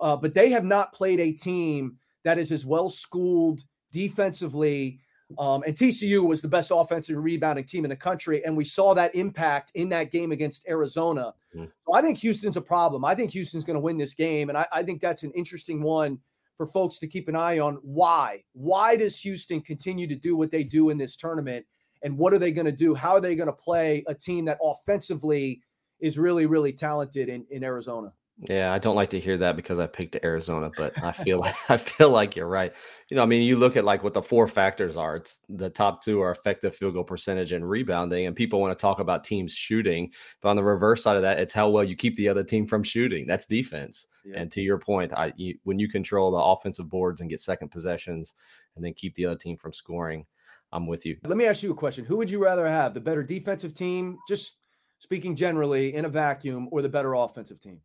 uh, 0.00 0.16
but 0.16 0.34
they 0.34 0.50
have 0.50 0.64
not 0.64 0.92
played 0.92 1.20
a 1.20 1.32
team 1.32 1.98
that 2.24 2.38
is 2.38 2.50
as 2.50 2.66
well 2.66 2.88
schooled 2.88 3.62
defensively. 3.92 4.98
Um, 5.38 5.62
and 5.66 5.74
TCU 5.74 6.24
was 6.24 6.42
the 6.42 6.48
best 6.48 6.70
offensive 6.74 7.16
rebounding 7.16 7.64
team 7.64 7.84
in 7.84 7.90
the 7.90 7.96
country. 7.96 8.44
And 8.44 8.56
we 8.56 8.64
saw 8.64 8.94
that 8.94 9.14
impact 9.14 9.72
in 9.74 9.88
that 9.90 10.10
game 10.10 10.32
against 10.32 10.66
Arizona. 10.68 11.34
Mm. 11.54 11.70
So 11.86 11.94
I 11.94 12.02
think 12.02 12.18
Houston's 12.18 12.56
a 12.56 12.62
problem. 12.62 13.04
I 13.04 13.14
think 13.14 13.32
Houston's 13.32 13.64
going 13.64 13.74
to 13.74 13.80
win 13.80 13.98
this 13.98 14.14
game. 14.14 14.48
And 14.48 14.58
I, 14.58 14.66
I 14.72 14.82
think 14.82 15.00
that's 15.00 15.22
an 15.22 15.32
interesting 15.32 15.82
one 15.82 16.18
for 16.56 16.66
folks 16.66 16.98
to 16.98 17.06
keep 17.06 17.28
an 17.28 17.36
eye 17.36 17.58
on. 17.58 17.78
Why? 17.82 18.44
Why 18.52 18.96
does 18.96 19.18
Houston 19.20 19.60
continue 19.60 20.06
to 20.06 20.16
do 20.16 20.36
what 20.36 20.50
they 20.50 20.64
do 20.64 20.90
in 20.90 20.98
this 20.98 21.16
tournament? 21.16 21.66
And 22.02 22.18
what 22.18 22.34
are 22.34 22.38
they 22.38 22.52
going 22.52 22.66
to 22.66 22.72
do? 22.72 22.94
How 22.94 23.12
are 23.12 23.20
they 23.20 23.34
going 23.34 23.46
to 23.46 23.52
play 23.52 24.04
a 24.06 24.14
team 24.14 24.44
that 24.46 24.58
offensively 24.62 25.62
is 26.00 26.18
really, 26.18 26.46
really 26.46 26.72
talented 26.72 27.28
in, 27.28 27.46
in 27.50 27.62
Arizona? 27.62 28.12
Yeah, 28.48 28.72
I 28.72 28.78
don't 28.78 28.96
like 28.96 29.10
to 29.10 29.20
hear 29.20 29.38
that 29.38 29.56
because 29.56 29.78
I 29.78 29.86
picked 29.86 30.16
Arizona, 30.24 30.70
but 30.76 31.00
I 31.02 31.12
feel 31.12 31.38
like 31.40 31.54
I 31.70 31.76
feel 31.76 32.10
like 32.10 32.34
you're 32.34 32.48
right. 32.48 32.72
You 33.08 33.16
know, 33.16 33.22
I 33.22 33.26
mean, 33.26 33.42
you 33.42 33.56
look 33.56 33.76
at 33.76 33.84
like 33.84 34.02
what 34.02 34.14
the 34.14 34.22
four 34.22 34.48
factors 34.48 34.96
are. 34.96 35.16
It's 35.16 35.38
the 35.48 35.70
top 35.70 36.02
two 36.02 36.20
are 36.20 36.30
effective 36.30 36.74
field 36.74 36.94
goal 36.94 37.04
percentage 37.04 37.52
and 37.52 37.68
rebounding, 37.68 38.26
and 38.26 38.34
people 38.34 38.60
want 38.60 38.76
to 38.76 38.80
talk 38.80 39.00
about 39.00 39.22
teams 39.22 39.52
shooting, 39.52 40.10
but 40.40 40.48
on 40.48 40.56
the 40.56 40.64
reverse 40.64 41.02
side 41.02 41.16
of 41.16 41.22
that, 41.22 41.38
it's 41.38 41.52
how 41.52 41.68
well 41.68 41.84
you 41.84 41.94
keep 41.94 42.16
the 42.16 42.28
other 42.28 42.42
team 42.42 42.66
from 42.66 42.82
shooting. 42.82 43.26
That's 43.26 43.46
defense. 43.46 44.08
Yeah. 44.24 44.40
And 44.40 44.52
to 44.52 44.60
your 44.60 44.78
point, 44.78 45.12
I 45.12 45.32
you, 45.36 45.56
when 45.64 45.78
you 45.78 45.88
control 45.88 46.30
the 46.30 46.38
offensive 46.38 46.88
boards 46.88 47.20
and 47.20 47.30
get 47.30 47.40
second 47.40 47.70
possessions, 47.70 48.34
and 48.76 48.84
then 48.84 48.94
keep 48.94 49.14
the 49.14 49.26
other 49.26 49.36
team 49.36 49.56
from 49.56 49.72
scoring, 49.72 50.24
I'm 50.72 50.86
with 50.86 51.04
you. 51.06 51.18
Let 51.24 51.36
me 51.36 51.46
ask 51.46 51.62
you 51.62 51.70
a 51.70 51.76
question: 51.76 52.04
Who 52.04 52.16
would 52.16 52.30
you 52.30 52.42
rather 52.42 52.66
have, 52.66 52.94
the 52.94 53.00
better 53.00 53.22
defensive 53.22 53.74
team, 53.74 54.18
just 54.26 54.56
speaking 54.98 55.36
generally 55.36 55.94
in 55.94 56.06
a 56.06 56.08
vacuum, 56.08 56.68
or 56.72 56.82
the 56.82 56.88
better 56.88 57.14
offensive 57.14 57.60
team? 57.60 57.80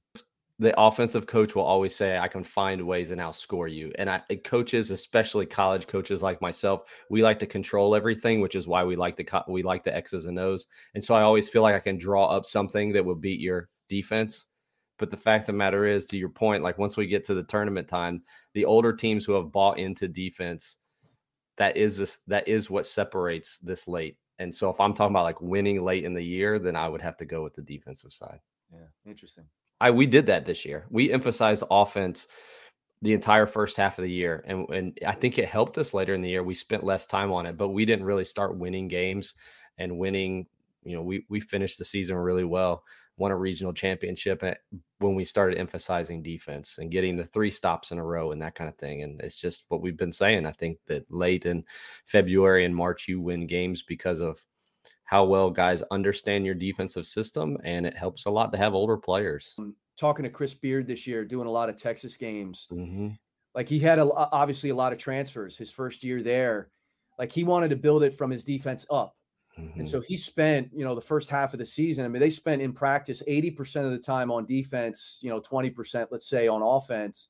The 0.60 0.80
offensive 0.80 1.28
coach 1.28 1.54
will 1.54 1.64
always 1.64 1.96
say, 1.96 2.18
I 2.18 2.28
can 2.28 2.44
find 2.44 2.82
ways 2.82 3.12
and 3.12 3.22
outscore 3.22 3.72
you. 3.72 3.92
And 4.00 4.10
I, 4.10 4.22
coaches, 4.44 4.90
especially 4.90 5.46
college 5.46 5.86
coaches 5.86 6.24
like 6.24 6.42
myself, 6.42 6.84
we 7.12 7.22
like 7.22 7.38
to 7.40 7.46
control 7.46 7.96
everything, 7.96 8.42
which 8.42 8.56
is 8.56 8.68
why 8.68 8.84
we 8.84 8.96
like 8.96 9.18
the 9.18 9.44
we 9.48 9.62
like 9.62 9.84
the 9.84 9.96
X's 9.96 10.26
and 10.26 10.40
O's. 10.40 10.66
And 10.96 11.04
so 11.04 11.14
I 11.14 11.22
always 11.22 11.48
feel 11.48 11.62
like 11.62 11.76
I 11.76 11.80
can 11.80 12.00
draw 12.00 12.26
up 12.26 12.46
something 12.46 12.92
that 12.94 13.06
will 13.06 13.16
beat 13.16 13.40
your 13.40 13.70
defense. 13.88 14.48
But 14.98 15.12
the 15.12 15.18
fact 15.18 15.44
of 15.44 15.48
the 15.48 15.54
matter 15.54 15.86
is, 15.86 16.08
to 16.08 16.18
your 16.18 16.30
point, 16.30 16.64
like 16.64 16.80
once 16.80 16.98
we 16.98 17.06
get 17.06 17.24
to 17.26 17.36
the 17.36 17.44
tournament 17.44 17.88
time, 17.88 18.24
the 18.56 18.66
older 18.66 18.94
teams 18.94 19.26
who 19.26 19.34
have 19.34 19.52
bought 19.52 19.78
into 19.78 20.08
defense, 20.08 20.78
that 21.58 21.78
is 21.78 21.98
this, 22.00 22.20
that 22.26 22.48
is 22.48 22.72
what 22.72 22.88
separates 22.88 23.60
this 23.60 23.88
late. 23.88 24.18
And 24.40 24.54
so 24.54 24.72
if 24.72 24.80
I'm 24.80 24.96
talking 24.96 25.14
about 25.14 25.24
like 25.24 25.40
winning 25.40 25.84
late 25.84 26.04
in 26.04 26.16
the 26.16 26.24
year, 26.24 26.58
then 26.58 26.76
I 26.76 26.90
would 26.90 27.02
have 27.02 27.18
to 27.18 27.26
go 27.26 27.44
with 27.44 27.54
the 27.54 27.62
defensive 27.62 28.12
side. 28.12 28.40
Yeah, 28.72 28.88
interesting. 29.06 29.46
I 29.80 29.92
we 29.92 30.06
did 30.06 30.26
that 30.28 30.46
this 30.46 30.66
year. 30.66 30.86
We 30.90 31.12
emphasized 31.12 31.64
offense 31.70 32.28
the 33.02 33.14
entire 33.14 33.46
first 33.46 33.78
half 33.78 34.00
of 34.00 34.04
the 34.04 34.12
year, 34.12 34.44
and 34.48 34.68
and 34.70 35.00
I 35.06 35.14
think 35.14 35.38
it 35.38 35.48
helped 35.48 35.78
us 35.78 35.94
later 35.94 36.14
in 36.14 36.22
the 36.22 36.30
year. 36.30 36.44
We 36.44 36.56
spent 36.56 36.84
less 36.84 37.06
time 37.06 37.32
on 37.32 37.46
it, 37.46 37.58
but 37.58 37.70
we 37.70 37.86
didn't 37.86 38.06
really 38.06 38.26
start 38.26 38.58
winning 38.58 38.88
games 38.88 39.34
and 39.78 39.98
winning. 39.98 40.48
You 40.84 40.96
know, 40.96 41.04
we 41.04 41.26
we 41.30 41.40
finished 41.40 41.78
the 41.78 41.86
season 41.86 42.16
really 42.16 42.46
well, 42.46 42.84
won 43.18 43.32
a 43.32 43.38
regional 43.38 43.74
championship 43.74 44.44
eh, 44.44 44.54
when 45.00 45.16
we 45.16 45.26
started 45.26 45.58
emphasizing 45.58 46.22
defense 46.22 46.78
and 46.78 46.92
getting 46.92 47.18
the 47.18 47.26
three 47.26 47.52
stops 47.52 47.92
in 47.92 47.98
a 47.98 48.04
row 48.04 48.32
and 48.32 48.42
that 48.42 48.56
kind 48.56 48.70
of 48.70 48.78
thing. 48.78 49.04
And 49.04 49.20
it's 49.22 49.40
just 49.40 49.66
what 49.70 49.82
we've 49.82 49.98
been 49.98 50.12
saying. 50.12 50.46
I 50.46 50.52
think 50.52 50.78
that 50.88 51.12
late 51.12 51.46
in 51.46 51.64
February 52.06 52.66
and 52.66 52.76
March, 52.76 53.08
you 53.08 53.20
win 53.20 53.48
games 53.48 53.84
because 53.84 54.22
of 54.22 54.40
how 55.08 55.24
well 55.24 55.50
guys 55.50 55.82
understand 55.90 56.46
your 56.46 56.54
defensive 56.54 57.06
system, 57.06 57.58
and 57.64 57.86
it 57.86 57.96
helps 57.96 58.26
a 58.26 58.30
lot 58.30 58.52
to 58.52 58.58
have 58.58 58.74
older 58.74 58.98
players. 58.98 59.56
Talking 59.98 60.24
to 60.24 60.30
Chris 60.30 60.54
Beard 60.54 60.86
this 60.86 61.08
year, 61.08 61.24
doing 61.26 61.48
a 61.48 61.52
lot 61.52 61.70
of 61.70 61.78
Texas 61.78 62.18
games, 62.18 62.68
mm-hmm. 62.70 63.10
like 63.56 63.70
he 63.70 63.80
had 63.80 64.00
a, 64.00 64.12
obviously 64.14 64.70
a 64.70 64.76
lot 64.76 64.92
of 64.92 65.00
transfers 65.00 65.58
his 65.58 65.72
first 65.72 66.04
year 66.04 66.22
there. 66.22 66.70
Like 67.18 67.32
he 67.32 67.46
wanted 67.46 67.70
to 67.70 67.78
build 67.78 68.04
it 68.04 68.14
from 68.14 68.30
his 68.30 68.44
defense 68.44 68.86
up. 68.92 69.16
Mm-hmm. 69.58 69.80
And 69.80 69.88
so 69.88 70.02
he 70.02 70.18
spent, 70.18 70.70
you 70.76 70.84
know, 70.84 70.94
the 70.94 71.02
first 71.02 71.30
half 71.30 71.54
of 71.54 71.60
the 71.60 71.66
season. 71.66 72.04
I 72.04 72.10
mean, 72.10 72.20
they 72.20 72.30
spent 72.30 72.62
in 72.62 72.74
practice 72.74 73.24
80% 73.28 73.86
of 73.86 73.92
the 73.92 73.98
time 73.98 74.30
on 74.30 74.46
defense, 74.46 75.22
you 75.24 75.30
know, 75.30 75.40
20%, 75.40 76.08
let's 76.12 76.28
say, 76.28 76.48
on 76.48 76.62
offense. 76.62 77.30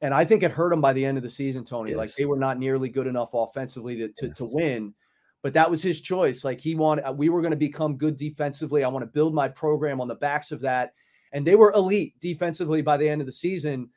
And 0.00 0.12
I 0.14 0.24
think 0.24 0.42
it 0.42 0.50
hurt 0.50 0.70
them 0.70 0.80
by 0.80 0.94
the 0.94 1.04
end 1.04 1.18
of 1.18 1.22
the 1.22 1.30
season, 1.30 1.64
Tony. 1.64 1.90
Yes. 1.90 1.98
Like 1.98 2.14
they 2.16 2.24
were 2.24 2.38
not 2.38 2.58
nearly 2.58 2.88
good 2.88 3.06
enough 3.06 3.30
offensively 3.34 3.96
to, 3.98 4.08
to, 4.08 4.30
to 4.30 4.44
win 4.44 4.94
but 5.42 5.54
that 5.54 5.70
was 5.70 5.82
his 5.82 6.00
choice. 6.00 6.44
Like 6.44 6.60
he 6.60 6.74
wanted, 6.74 7.08
uh, 7.08 7.12
we 7.12 7.28
were 7.28 7.40
going 7.40 7.52
to 7.52 7.56
become 7.56 7.96
good 7.96 8.16
defensively. 8.16 8.84
I 8.84 8.88
want 8.88 9.02
to 9.02 9.10
build 9.10 9.34
my 9.34 9.48
program 9.48 10.00
on 10.00 10.08
the 10.08 10.14
backs 10.14 10.52
of 10.52 10.60
that. 10.60 10.94
And 11.32 11.46
they 11.46 11.56
were 11.56 11.72
elite 11.72 12.14
defensively 12.20 12.82
by 12.82 12.96
the 12.96 13.08
end 13.08 13.20
of 13.20 13.26
the 13.26 13.32
season, 13.32 13.90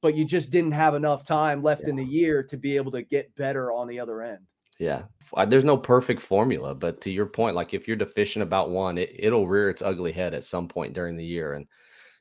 but 0.00 0.14
you 0.14 0.24
just 0.24 0.50
didn't 0.50 0.72
have 0.72 0.94
enough 0.94 1.24
time 1.24 1.62
left 1.62 1.82
yeah. 1.84 1.90
in 1.90 1.96
the 1.96 2.04
year 2.04 2.42
to 2.44 2.56
be 2.56 2.76
able 2.76 2.92
to 2.92 3.02
get 3.02 3.34
better 3.34 3.72
on 3.72 3.88
the 3.88 3.98
other 3.98 4.22
end. 4.22 4.46
Yeah. 4.78 5.02
There's 5.48 5.64
no 5.64 5.76
perfect 5.76 6.20
formula, 6.20 6.74
but 6.74 7.00
to 7.02 7.10
your 7.10 7.26
point, 7.26 7.56
like 7.56 7.74
if 7.74 7.88
you're 7.88 7.96
deficient 7.96 8.42
about 8.42 8.70
one, 8.70 8.98
it, 8.98 9.10
it'll 9.18 9.48
rear 9.48 9.70
its 9.70 9.82
ugly 9.82 10.12
head 10.12 10.34
at 10.34 10.44
some 10.44 10.68
point 10.68 10.92
during 10.92 11.16
the 11.16 11.24
year. 11.24 11.54
And 11.54 11.66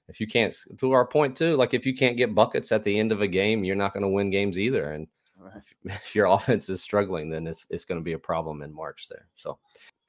if 0.08 0.20
you 0.20 0.28
can't, 0.28 0.56
to 0.78 0.92
our 0.94 1.06
point 1.06 1.36
too, 1.36 1.56
like 1.58 1.74
if 1.74 1.86
you 1.86 1.96
can't 1.96 2.18
get 2.18 2.34
buckets 2.34 2.72
at 2.72 2.84
the 2.84 2.98
end 2.98 3.12
of 3.12 3.22
a 3.22 3.28
game, 3.28 3.64
you're 3.64 3.76
not 3.76 3.94
going 3.94 4.04
to 4.04 4.10
win 4.10 4.30
games 4.30 4.58
either. 4.58 4.92
And 4.92 5.08
if 5.86 6.16
your 6.16 6.28
offense 6.28 6.70
is 6.70 6.82
struggling, 6.82 7.30
then 7.30 7.48
it's 7.48 7.66
it's 7.70 7.86
going 7.86 8.00
to 8.00 8.04
be 8.04 8.14
a 8.14 8.20
problem 8.20 8.62
in 8.62 8.74
March 8.74 9.08
there. 9.10 9.28
So, 9.36 9.60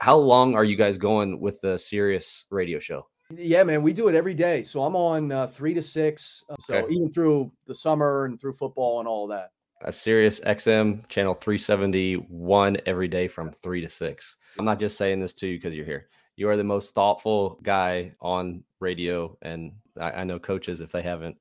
how 0.01 0.16
long 0.16 0.55
are 0.55 0.64
you 0.64 0.77
guys 0.77 0.97
going 0.97 1.40
with 1.40 1.61
the 1.61 1.79
Sirius 1.79 2.47
radio 2.51 2.79
show? 2.79 3.07
Yeah, 3.31 3.64
man, 3.64 3.83
we 3.83 3.92
do 3.92 4.09
it 4.09 4.14
every 4.14 4.35
day. 4.35 4.62
So 4.62 4.85
I'm 4.85 4.97
on 4.97 5.33
uh, 5.33 5.47
three 5.47 5.75
to 5.75 5.83
six. 5.83 6.44
Uh, 6.49 6.57
so 6.61 6.75
okay. 6.75 6.94
even 6.94 7.11
through 7.11 7.51
the 7.66 7.75
summer 7.75 8.27
and 8.27 8.40
through 8.40 8.53
football 8.53 8.99
and 8.99 9.09
all 9.09 9.27
that. 9.29 9.51
A 9.83 9.92
Sirius 9.92 10.40
XM 10.40 11.07
channel 11.09 11.35
371 11.35 12.77
every 12.87 13.09
day 13.09 13.29
from 13.29 13.51
three 13.51 13.81
to 13.81 13.88
six. 13.88 14.37
I'm 14.59 14.64
not 14.64 14.79
just 14.79 14.97
saying 14.97 15.20
this 15.20 15.35
to 15.35 15.47
you 15.47 15.57
because 15.57 15.75
you're 15.75 15.85
here. 15.85 16.09
You 16.37 16.49
are 16.49 16.57
the 16.57 16.64
most 16.64 16.94
thoughtful 16.94 17.59
guy 17.62 18.12
on 18.20 18.64
radio, 18.81 19.37
and 19.42 19.73
I, 20.01 20.11
I 20.11 20.25
know 20.25 20.38
coaches 20.38 20.81
if 20.81 20.92
they 20.92 21.03
haven't 21.03 21.37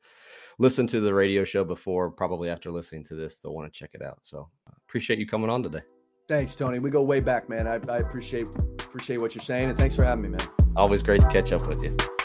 listened 0.60 0.90
to 0.90 1.00
the 1.00 1.14
radio 1.14 1.44
show 1.44 1.64
before, 1.64 2.12
probably 2.12 2.50
after 2.50 2.72
listening 2.72 3.04
to 3.06 3.16
this, 3.16 3.40
they'll 3.40 3.54
want 3.54 3.72
to 3.72 3.78
check 3.78 3.92
it 3.94 4.02
out. 4.02 4.20
So 4.24 4.50
appreciate 4.88 5.20
you 5.20 5.28
coming 5.28 5.50
on 5.50 5.64
today. 5.64 5.82
Thanks, 6.28 6.56
Tony. 6.56 6.80
We 6.80 6.90
go 6.90 7.02
way 7.02 7.20
back, 7.20 7.50
man. 7.50 7.68
I, 7.68 7.80
I 7.92 7.98
appreciate 7.98 8.48
appreciate 8.80 9.22
what 9.22 9.36
you're 9.36 9.44
saying, 9.44 9.70
and 9.70 9.78
thanks 9.78 9.96
for 9.96 10.04
having 10.04 10.24
me, 10.24 10.30
man. 10.30 10.48
Always 10.78 11.04
great 11.04 11.22
to 11.22 11.28
catch 11.30 11.52
up 11.52 11.66
with 11.68 11.84
you. 11.84 12.23